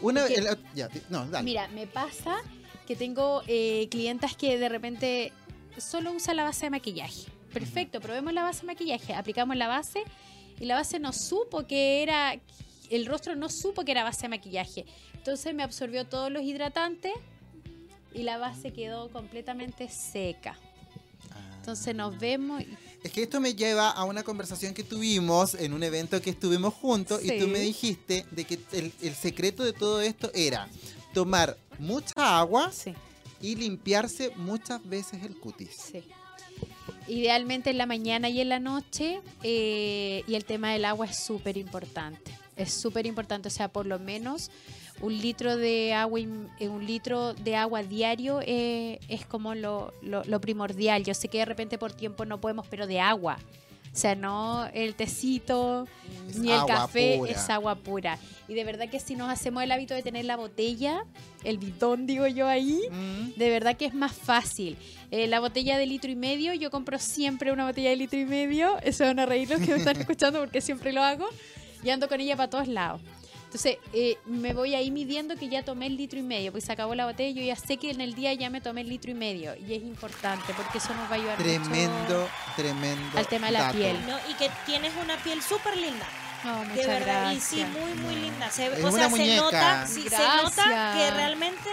[0.00, 1.44] Una, Porque- el- ya, no, dale.
[1.44, 2.38] Mira, me pasa
[2.86, 5.32] que tengo eh, clientas que de repente
[5.78, 7.30] solo usan la base de maquillaje.
[7.52, 10.02] Perfecto, probemos la base de maquillaje, aplicamos la base
[10.58, 12.34] y la base no supo que era,
[12.90, 14.86] el rostro no supo que era base de maquillaje.
[15.14, 17.12] Entonces me absorbió todos los hidratantes
[18.14, 20.56] y la base quedó completamente seca.
[21.58, 25.72] Entonces nos vemos y Es que esto me lleva a una conversación que tuvimos en
[25.72, 29.72] un evento que estuvimos juntos y tú me dijiste de que el, el secreto de
[29.72, 30.68] todo esto era
[31.14, 32.94] tomar mucha agua sí,
[33.40, 35.70] y limpiarse muchas veces el cutis.
[35.70, 36.02] sí.
[37.08, 41.18] Idealmente en la mañana y en la noche eh, y el tema del agua es
[41.18, 42.38] súper importante.
[42.56, 44.50] Es súper importante, o sea, por lo menos
[45.02, 46.20] un litro de agua,
[46.58, 51.04] eh, un litro de agua diario eh, es como lo, lo- lo primordial.
[51.04, 53.38] Yo sé que de repente por tiempo no podemos, pero de agua.
[53.92, 55.86] O sea, no el tecito
[56.30, 57.30] Es ni el café, pura.
[57.30, 58.18] es agua pura.
[58.48, 61.04] Y de verdad que si nos hacemos el hábito de tener la botella,
[61.44, 63.34] el bidón digo yo ahí, Mm.
[63.38, 64.78] de verdad que es más fácil.
[65.10, 68.24] Eh, la botella de litro y medio, yo compro siempre una botella de litro y
[68.24, 68.78] medio.
[68.82, 71.28] Eso van a reír los que me están escuchando porque siempre lo hago.
[71.84, 73.02] Y ando con ella para todos lados.
[73.52, 76.72] Entonces, eh, me voy ahí midiendo que ya tomé el litro y medio, pues se
[76.72, 78.88] acabó la botella y yo ya sé que en el día ya me tomé el
[78.88, 79.54] litro y medio.
[79.56, 82.28] Y es importante porque eso nos va a ayudar Tremendo, mucho.
[82.56, 83.18] tremendo.
[83.18, 83.76] al tema de la dato.
[83.76, 83.98] piel.
[84.08, 84.16] ¿no?
[84.30, 86.06] Y que tienes una piel súper linda.
[86.44, 87.52] No, De verdad, gracias.
[87.52, 88.50] y sí, muy, muy linda.
[88.50, 91.70] Se, Es o sea, se nota, sí, se nota que realmente,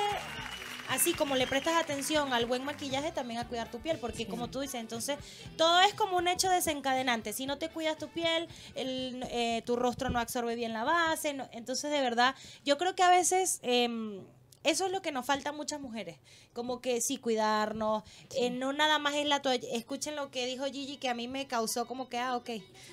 [0.90, 4.50] así como le prestas atención al buen maquillaje, también a cuidar tu piel, porque como
[4.50, 5.18] tú dices, entonces
[5.58, 7.32] todo es como un hecho desencadenante.
[7.34, 11.34] Si no te cuidas tu piel, el, eh, tu rostro no absorbe bien la base.
[11.34, 12.36] no- entonces, de verdad,
[12.66, 13.60] yo creo que a veces...
[13.64, 14.24] em,
[14.64, 16.18] eso es lo que nos falta a muchas mujeres,
[16.54, 18.04] como que sí cuidarnos,
[18.36, 19.68] eh, no nada más es la toalla.
[19.72, 22.50] Escuchen lo que dijo Gigi que a mí me causó como que, ah, ok,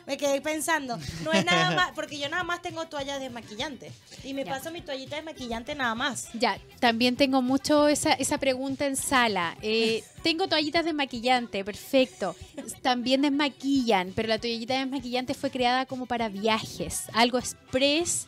[0.07, 3.93] me quedé pensando, no es nada más, porque yo nada más tengo toallas desmaquillantes
[4.25, 4.53] y me Ya.
[4.53, 6.29] paso mi toallita desmaquillante nada más.
[6.35, 9.57] Ya, también tengo mucho esa, esa pregunta en sala.
[9.61, 12.37] Eh, tengo toallitas desmaquillante, perfecto.
[12.83, 18.27] También desmaquillan, pero la toallita desmaquillante fue creada como para viajes, algo express.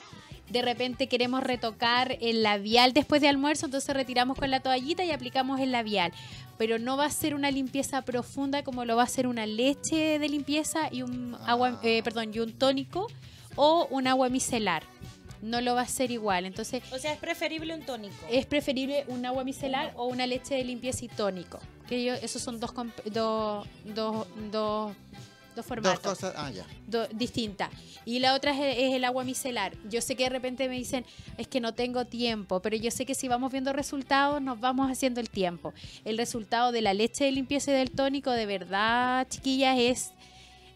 [0.51, 5.11] De repente queremos retocar el labial después de almuerzo, entonces retiramos con la toallita y
[5.11, 6.13] aplicamos el labial.
[6.57, 10.19] Pero no va a ser una limpieza profunda como lo va a ser una leche
[10.19, 13.07] de limpieza y un agua, eh, perdón, y un tónico
[13.57, 14.83] o un agua micelar.
[15.41, 16.47] No lo va a ser igual.
[16.47, 18.15] Entonces, O sea, es preferible un tónico.
[18.29, 21.61] es preferible un agua micelar o una leche de limpieza y tónico.
[21.89, 24.27] Que yo, esos son dos, comp- dos, dos,
[25.63, 26.35] dos, dos cosas.
[26.37, 26.65] Ah, ya.
[26.87, 27.71] do- distintas.
[28.05, 29.75] Y la otra es, es el agua micelar.
[29.91, 31.05] Yo sé que de repente me dicen,
[31.37, 34.91] es que no tengo tiempo, pero yo sé que si vamos viendo resultados, nos vamos
[34.91, 35.75] haciendo el tiempo.
[36.05, 40.13] El resultado de la leche de limpieza y del tónico, de verdad, chiquillas, es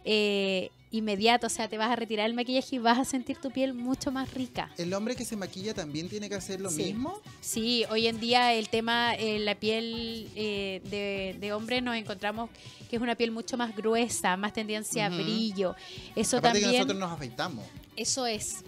[0.05, 1.47] eh, inmediato.
[1.49, 4.12] O sea, te vas a retirar el maquillaje y vas a sentir tu piel mucho
[4.12, 4.70] más rica.
[4.78, 6.84] ¿El hombre que se maquilla también tiene que hacer lo Sí.
[6.84, 7.20] mismo?
[7.40, 12.51] Sí, hoy en día el tema, eh, la piel eh, de, de hombre nos encontramos
[12.88, 15.74] que es una piel mucho más gruesa, más tendencia a brillo.
[16.14, 17.64] Eso Aparte que también, nosotros nos afeitamos.
[17.97, 18.62] eso es.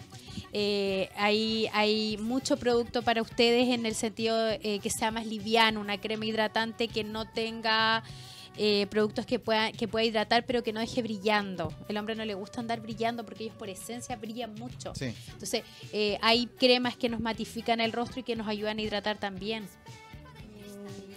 [0.56, 5.80] Eh, hay, hay mucho producto para ustedes en el sentido eh, que sea más liviano,
[5.80, 8.02] una crema hidratante que no tenga
[8.56, 11.72] eh, productos que pueda, que pueda hidratar pero que no deje brillando.
[11.88, 14.94] El hombre no le gusta andar brillando porque ellos por esencia brillan mucho.
[14.94, 15.14] Sí.
[15.32, 19.18] Entonces, eh, hay cremas que nos matifican el rostro y que nos ayudan a hidratar
[19.18, 19.68] también.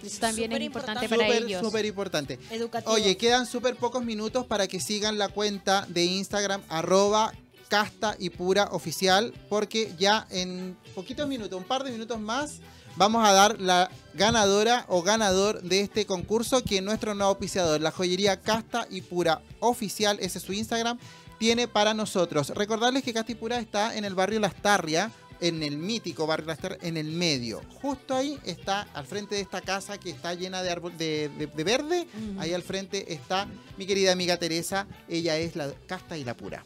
[0.02, 1.08] Eso también es importante importante.
[1.08, 1.66] para Súper, ellos.
[1.66, 2.38] súper importante.
[2.50, 2.92] Educativo.
[2.92, 7.32] Oye, quedan súper pocos minutos para que sigan la cuenta de Instagram, arroba
[7.68, 12.60] casta y pura oficial, porque ya en poquitos minutos, un par de minutos más,
[12.98, 17.92] vamos a dar la ganadora o ganador de este concurso, que nuestro nuevo auspiciador, la
[17.92, 20.98] joyería Casta y Pura Oficial, ese es su Instagram,
[21.38, 22.50] tiene para nosotros.
[22.50, 26.48] Recordarles que Casta y Pura está en el barrio Las Tarria, en el mítico barrio
[26.48, 27.62] Las Tarrias, en el medio.
[27.80, 31.46] Justo ahí está, al frente de esta casa que está llena de árbol de, de-
[31.46, 32.08] de verde,
[32.40, 33.46] ahí al frente está
[33.76, 36.64] mi querida amiga Teresa, ella es la Casta y la Pura.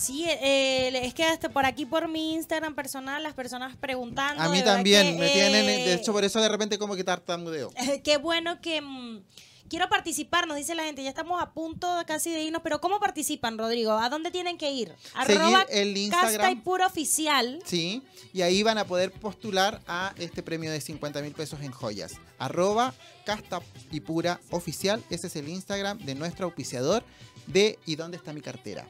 [0.00, 4.42] Sí, eh, es que hasta por aquí, por mi Instagram personal, las personas preguntando.
[4.42, 7.04] A mí también, que, me tienen, eh, de hecho por eso de repente como que
[7.04, 7.70] tartamudeo.
[8.04, 9.22] Qué bueno que mm,
[9.68, 11.02] quiero participar, nos dice la gente.
[11.02, 13.92] Ya estamos a punto casi de irnos, pero ¿cómo participan, Rodrigo?
[13.92, 14.94] ¿A dónde tienen que ir?
[15.14, 16.62] Arroba el Casta y Instagram.
[16.62, 17.62] Pura Oficial.
[17.66, 21.72] Sí, y ahí van a poder postular a este premio de 50 mil pesos en
[21.72, 22.14] joyas.
[22.38, 22.94] Arroba
[23.26, 25.04] casta y pura oficial.
[25.10, 27.04] Ese es el Instagram de nuestro auspiciador
[27.46, 28.88] de ¿Y dónde está mi cartera?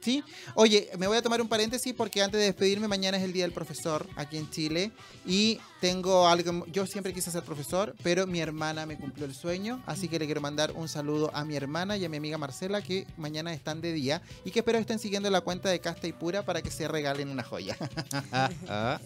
[0.00, 0.22] ¿Sí?
[0.54, 3.44] Oye, me voy a tomar un paréntesis porque antes de despedirme, mañana es el Día
[3.44, 4.92] del Profesor aquí en Chile
[5.26, 9.82] y tengo algo, yo siempre quise ser profesor, pero mi hermana me cumplió el sueño,
[9.86, 12.82] así que le quiero mandar un saludo a mi hermana y a mi amiga Marcela
[12.82, 16.12] que mañana están de día y que espero estén siguiendo la cuenta de Casta y
[16.12, 17.76] Pura para que se regalen una joya.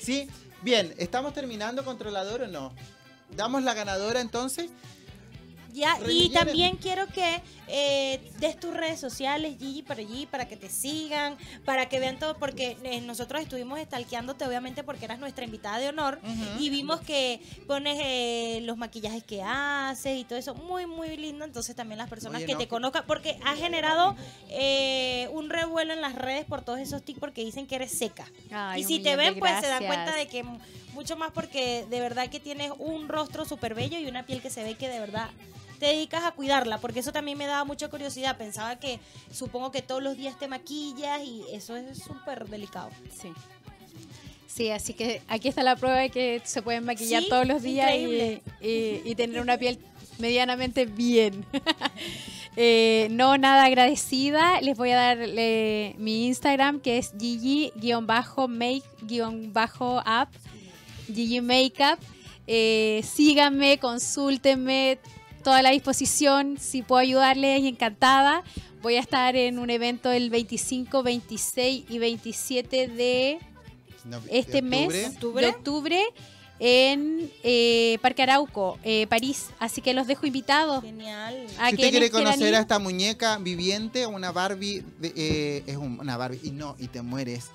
[0.00, 0.28] sí,
[0.62, 2.72] bien, ¿estamos terminando controlador o no?
[3.36, 4.70] ¿Damos la ganadora entonces?
[5.72, 10.56] Ya, y también quiero que eh, des tus redes sociales, Gigi, por allí, para que
[10.56, 15.44] te sigan, para que vean todo, porque eh, nosotros estuvimos stalkeándote, obviamente, porque eras nuestra
[15.46, 16.20] invitada de honor,
[16.58, 21.44] y vimos que pones eh, los maquillajes que haces y todo eso, muy, muy lindo,
[21.44, 24.14] entonces también las personas Oye, que no, te que- conozcan, porque has generado
[24.50, 28.26] eh, un revuelo en las redes por todos esos tics, porque dicen que eres seca.
[28.50, 30.44] Ay, y si te ven, pues se dan cuenta de que
[30.92, 34.50] mucho más porque de verdad que tienes un rostro súper bello y una piel que
[34.50, 35.30] se ve que de verdad
[35.82, 38.36] te dedicas a cuidarla, porque eso también me daba mucha curiosidad.
[38.38, 39.00] Pensaba que
[39.32, 42.90] supongo que todos los días te maquillas y eso es súper delicado.
[43.20, 43.32] Sí.
[44.46, 47.62] Sí, así que aquí está la prueba de que se pueden maquillar Sí, todos los
[47.62, 48.42] días y, increíble.
[48.60, 49.80] y- y tener una piel
[50.18, 51.44] medianamente bien.
[52.54, 54.60] Eh, no nada agradecida.
[54.60, 58.50] Les voy a dar eh, mi Instagram que es gigi-make-up.
[61.06, 61.98] Gigi Makeup.
[62.46, 64.98] Eh, síganme, consúltenme,
[65.42, 66.56] toda la disposición.
[66.58, 68.42] Si puedo ayudarles, encantada.
[68.82, 73.38] Voy a estar en un evento el 25, 26 y 27 de
[74.04, 75.46] No, este de mes octubre.
[75.46, 76.02] de octubre
[76.64, 79.50] en eh, Parque Arauco, eh, París.
[79.58, 80.82] Así que los dejo invitados.
[80.82, 81.46] Genial.
[81.58, 85.98] a Si usted quiere conocer a esta muñeca viviente, una Barbie, de- eh, es un-
[86.00, 87.50] una Barbie, y no, y te mueres.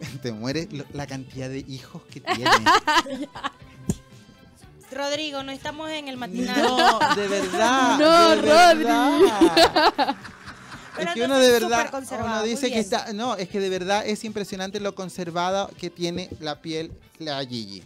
[0.22, 2.50] Te mueres la cantidad de hijos que tiene.
[4.92, 6.62] Rodrigo, no estamos en el matinal.
[6.62, 7.98] No, de verdad.
[7.98, 8.84] No, de Rodri.
[8.84, 10.16] verdad.
[10.96, 13.70] Pero es que no uno de verdad, uno dice que está, no, es que de
[13.70, 17.82] verdad es impresionante lo conservada que tiene la piel la Gigi.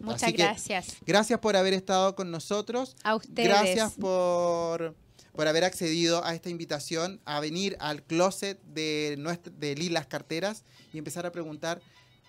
[0.00, 0.96] Muchas Así que, gracias.
[1.04, 2.96] Gracias por haber estado con nosotros.
[3.02, 3.48] A ustedes.
[3.48, 4.94] Gracias por,
[5.32, 10.62] por haber accedido a esta invitación a venir al closet de, nuestra, de Lilas Carteras
[10.92, 11.80] y empezar a preguntar,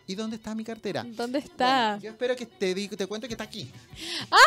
[0.08, 1.03] ¿y dónde está mi cartera?
[1.05, 1.89] ¿Dónde está?
[1.91, 3.70] Bueno, yo espero que te, di- te cuente que está aquí.
[4.32, 4.38] ¡Ah!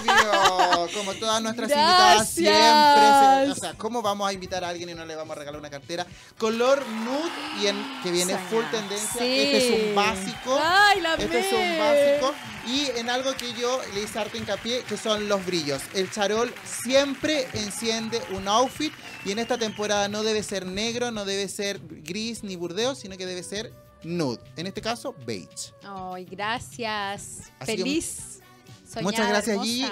[0.00, 2.34] Obvio, como todas nuestras invitadas Gracias.
[2.34, 3.46] siempre.
[3.46, 5.58] se- o sea, ¿cómo vamos a invitar a alguien y no le vamos a regalar
[5.60, 6.06] una cartera?
[6.38, 7.30] Color nude
[7.62, 9.20] y en, que viene full tendencia.
[9.20, 9.40] Sí.
[9.40, 10.58] Este es un básico.
[10.62, 12.34] ¡Ay, la Este es un básico.
[12.66, 15.82] Y en algo que yo le hice harto hincapié, que son los brillos.
[15.94, 18.92] El charol siempre enciende un outfit
[19.24, 23.16] y en esta temporada no debe ser negro, no debe ser gris ni burdeo, sino
[23.16, 23.72] que debe ser
[24.04, 24.40] nude.
[24.56, 25.72] En este caso, beige.
[25.82, 27.50] Ay, gracias.
[27.58, 28.40] Así Feliz.
[28.86, 29.90] Soñada, Muchas gracias, Gigi.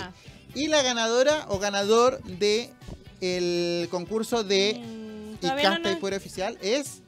[0.54, 2.72] Y la ganadora o ganador de
[3.20, 5.46] el concurso de Mm, y
[5.82, 7.02] no pura oficial es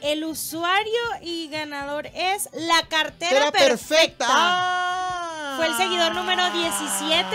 [0.00, 4.26] El usuario y ganador es la cartera Era perfecta.
[4.28, 5.54] Ah.
[5.56, 7.26] Fue el seguidor número 17,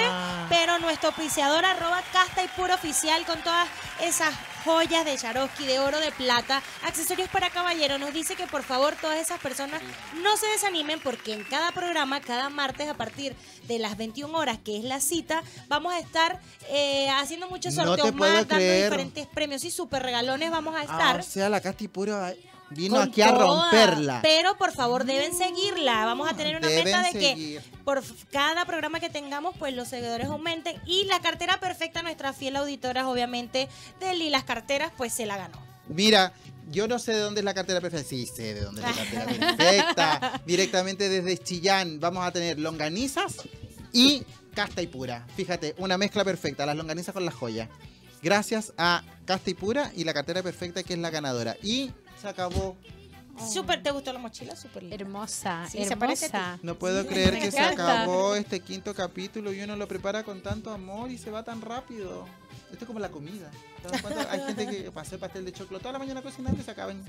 [0.50, 3.68] pero nuestro auspiciador arroba casta y puro oficial con todas
[4.02, 4.34] esas
[4.66, 7.98] joyas de Charoski, de oro, de plata, accesorios para caballero.
[7.98, 9.82] Nos dice que por favor todas esas personas
[10.22, 13.36] no se desanimen porque en cada programa, cada martes a partir
[13.68, 16.40] de las 21 horas, que es la cita, vamos a estar
[16.70, 18.86] eh, haciendo muchos sorteos más, dando creer.
[18.92, 21.20] diferentes premios y super regalones vamos a Ah, estar.
[21.20, 22.34] o sea, la casta y pura
[22.72, 23.64] vino con aquí a toda.
[23.72, 24.20] romperla.
[24.22, 26.06] Pero por favor deben seguirla.
[26.06, 27.62] Vamos a tener una Deben meta de seguir.
[27.62, 30.80] que por cada programa que tengamos, pues los seguidores aumenten.
[30.86, 33.68] Y la cartera perfecta, nuestra fiel auditora, obviamente,
[34.00, 35.58] de Lilas Carteras, pues se la ganó.
[35.88, 36.34] Mira,
[36.70, 38.08] yo no sé de dónde es la cartera perfecta.
[38.08, 39.26] Sí, sé de dónde es la cartera
[39.58, 40.42] perfecta.
[40.46, 43.38] Directamente desde Chillán vamos a tener longanizas
[43.92, 45.26] y casta y pura.
[45.36, 47.70] Fíjate, una mezcla perfecta, las longanizas con las joyas.
[48.22, 51.56] Gracias a Casta y Pura y la cartera perfecta que es la ganadora.
[51.64, 52.76] Y se acabó.
[53.52, 54.54] Súper, ¿te gustó la mochila?
[54.56, 54.96] Súper linda.
[54.98, 56.36] Hermosa, Sí, se parece a ti.
[56.38, 56.60] hermosa.
[56.64, 60.72] No puedo creer que se acabó este quinto capítulo y uno lo prepara con tanto
[60.72, 62.26] amor y se va tan rápido.
[62.72, 63.50] Esto es como la comida.
[63.82, 64.30] ¿Te das cuenta?
[64.30, 66.92] Hay gente que pasa el pastel de choclo toda la mañana cocinando y se acaba
[66.92, 67.02] en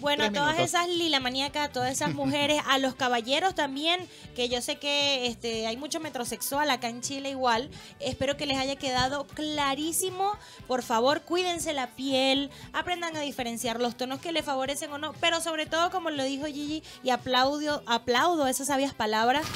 [0.00, 4.48] Bueno, a todas esas lila maníacas, a todas esas mujeres, a los caballeros también, que
[4.48, 7.70] yo sé que este hay mucho metrosexual acá en Chile igual.
[8.00, 10.36] Espero que les haya quedado clarísimo.
[10.66, 15.14] Por favor, cuídense la piel, aprendan a diferenciar los tonos que les favorecen o no,
[15.14, 19.46] pero sobre todo, como lo dijo Gigi, y aplaudo, aplaudo esas sabias palabras,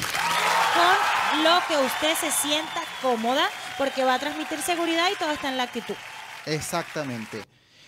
[0.74, 5.49] con lo que usted se sienta cómoda, porque va a transmitir seguridad y todo está
[5.49, 5.97] en la actitud.
[6.47, 7.45] Exactamente.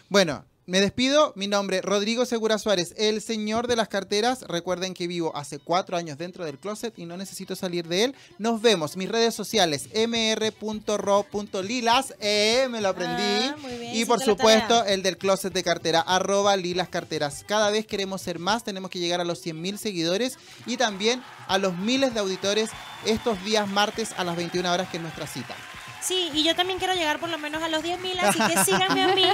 [0.09, 1.33] Bueno, me despido.
[1.37, 4.43] Mi nombre, Rodrigo Segura Suárez, el señor de las carteras.
[4.43, 8.15] Recuerden que vivo hace cuatro años dentro del closet y no necesito salir de él.
[8.39, 8.97] Nos vemos.
[8.97, 10.95] Mis redes sociales, mr.ro.lilas.
[12.21, 13.49] Eh, me lo aprendí.
[13.49, 17.45] Ah, muy bien, y por supuesto, el del closet de cartera, arroba lilas carteras.
[17.47, 18.63] Cada vez queremos ser más.
[18.63, 22.71] Tenemos que llegar a los 100.000 seguidores y también a los miles de auditores
[23.05, 25.57] estos días martes a las 21 horas, que es nuestra cita.
[26.01, 29.03] Sí, y yo también quiero llegar por lo menos a los 10.000, así que síganme
[29.03, 29.25] a mí,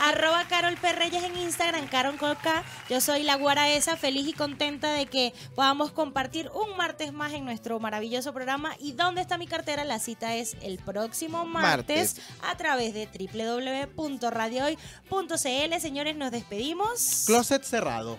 [0.00, 0.92] arroba Carol P.
[0.92, 2.62] Reyes en Instagram, Carol con K.
[2.88, 7.32] Yo soy la guara esa, feliz y contenta de que podamos compartir un martes más
[7.32, 8.74] en nuestro maravilloso programa.
[8.78, 9.84] ¿Y dónde está mi cartera?
[9.84, 12.20] La cita es el próximo martes, Martes.
[12.42, 15.80] a través de www.radiohoy.cl.
[15.80, 17.24] Señores, nos despedimos.
[17.26, 18.18] Closet cerrado.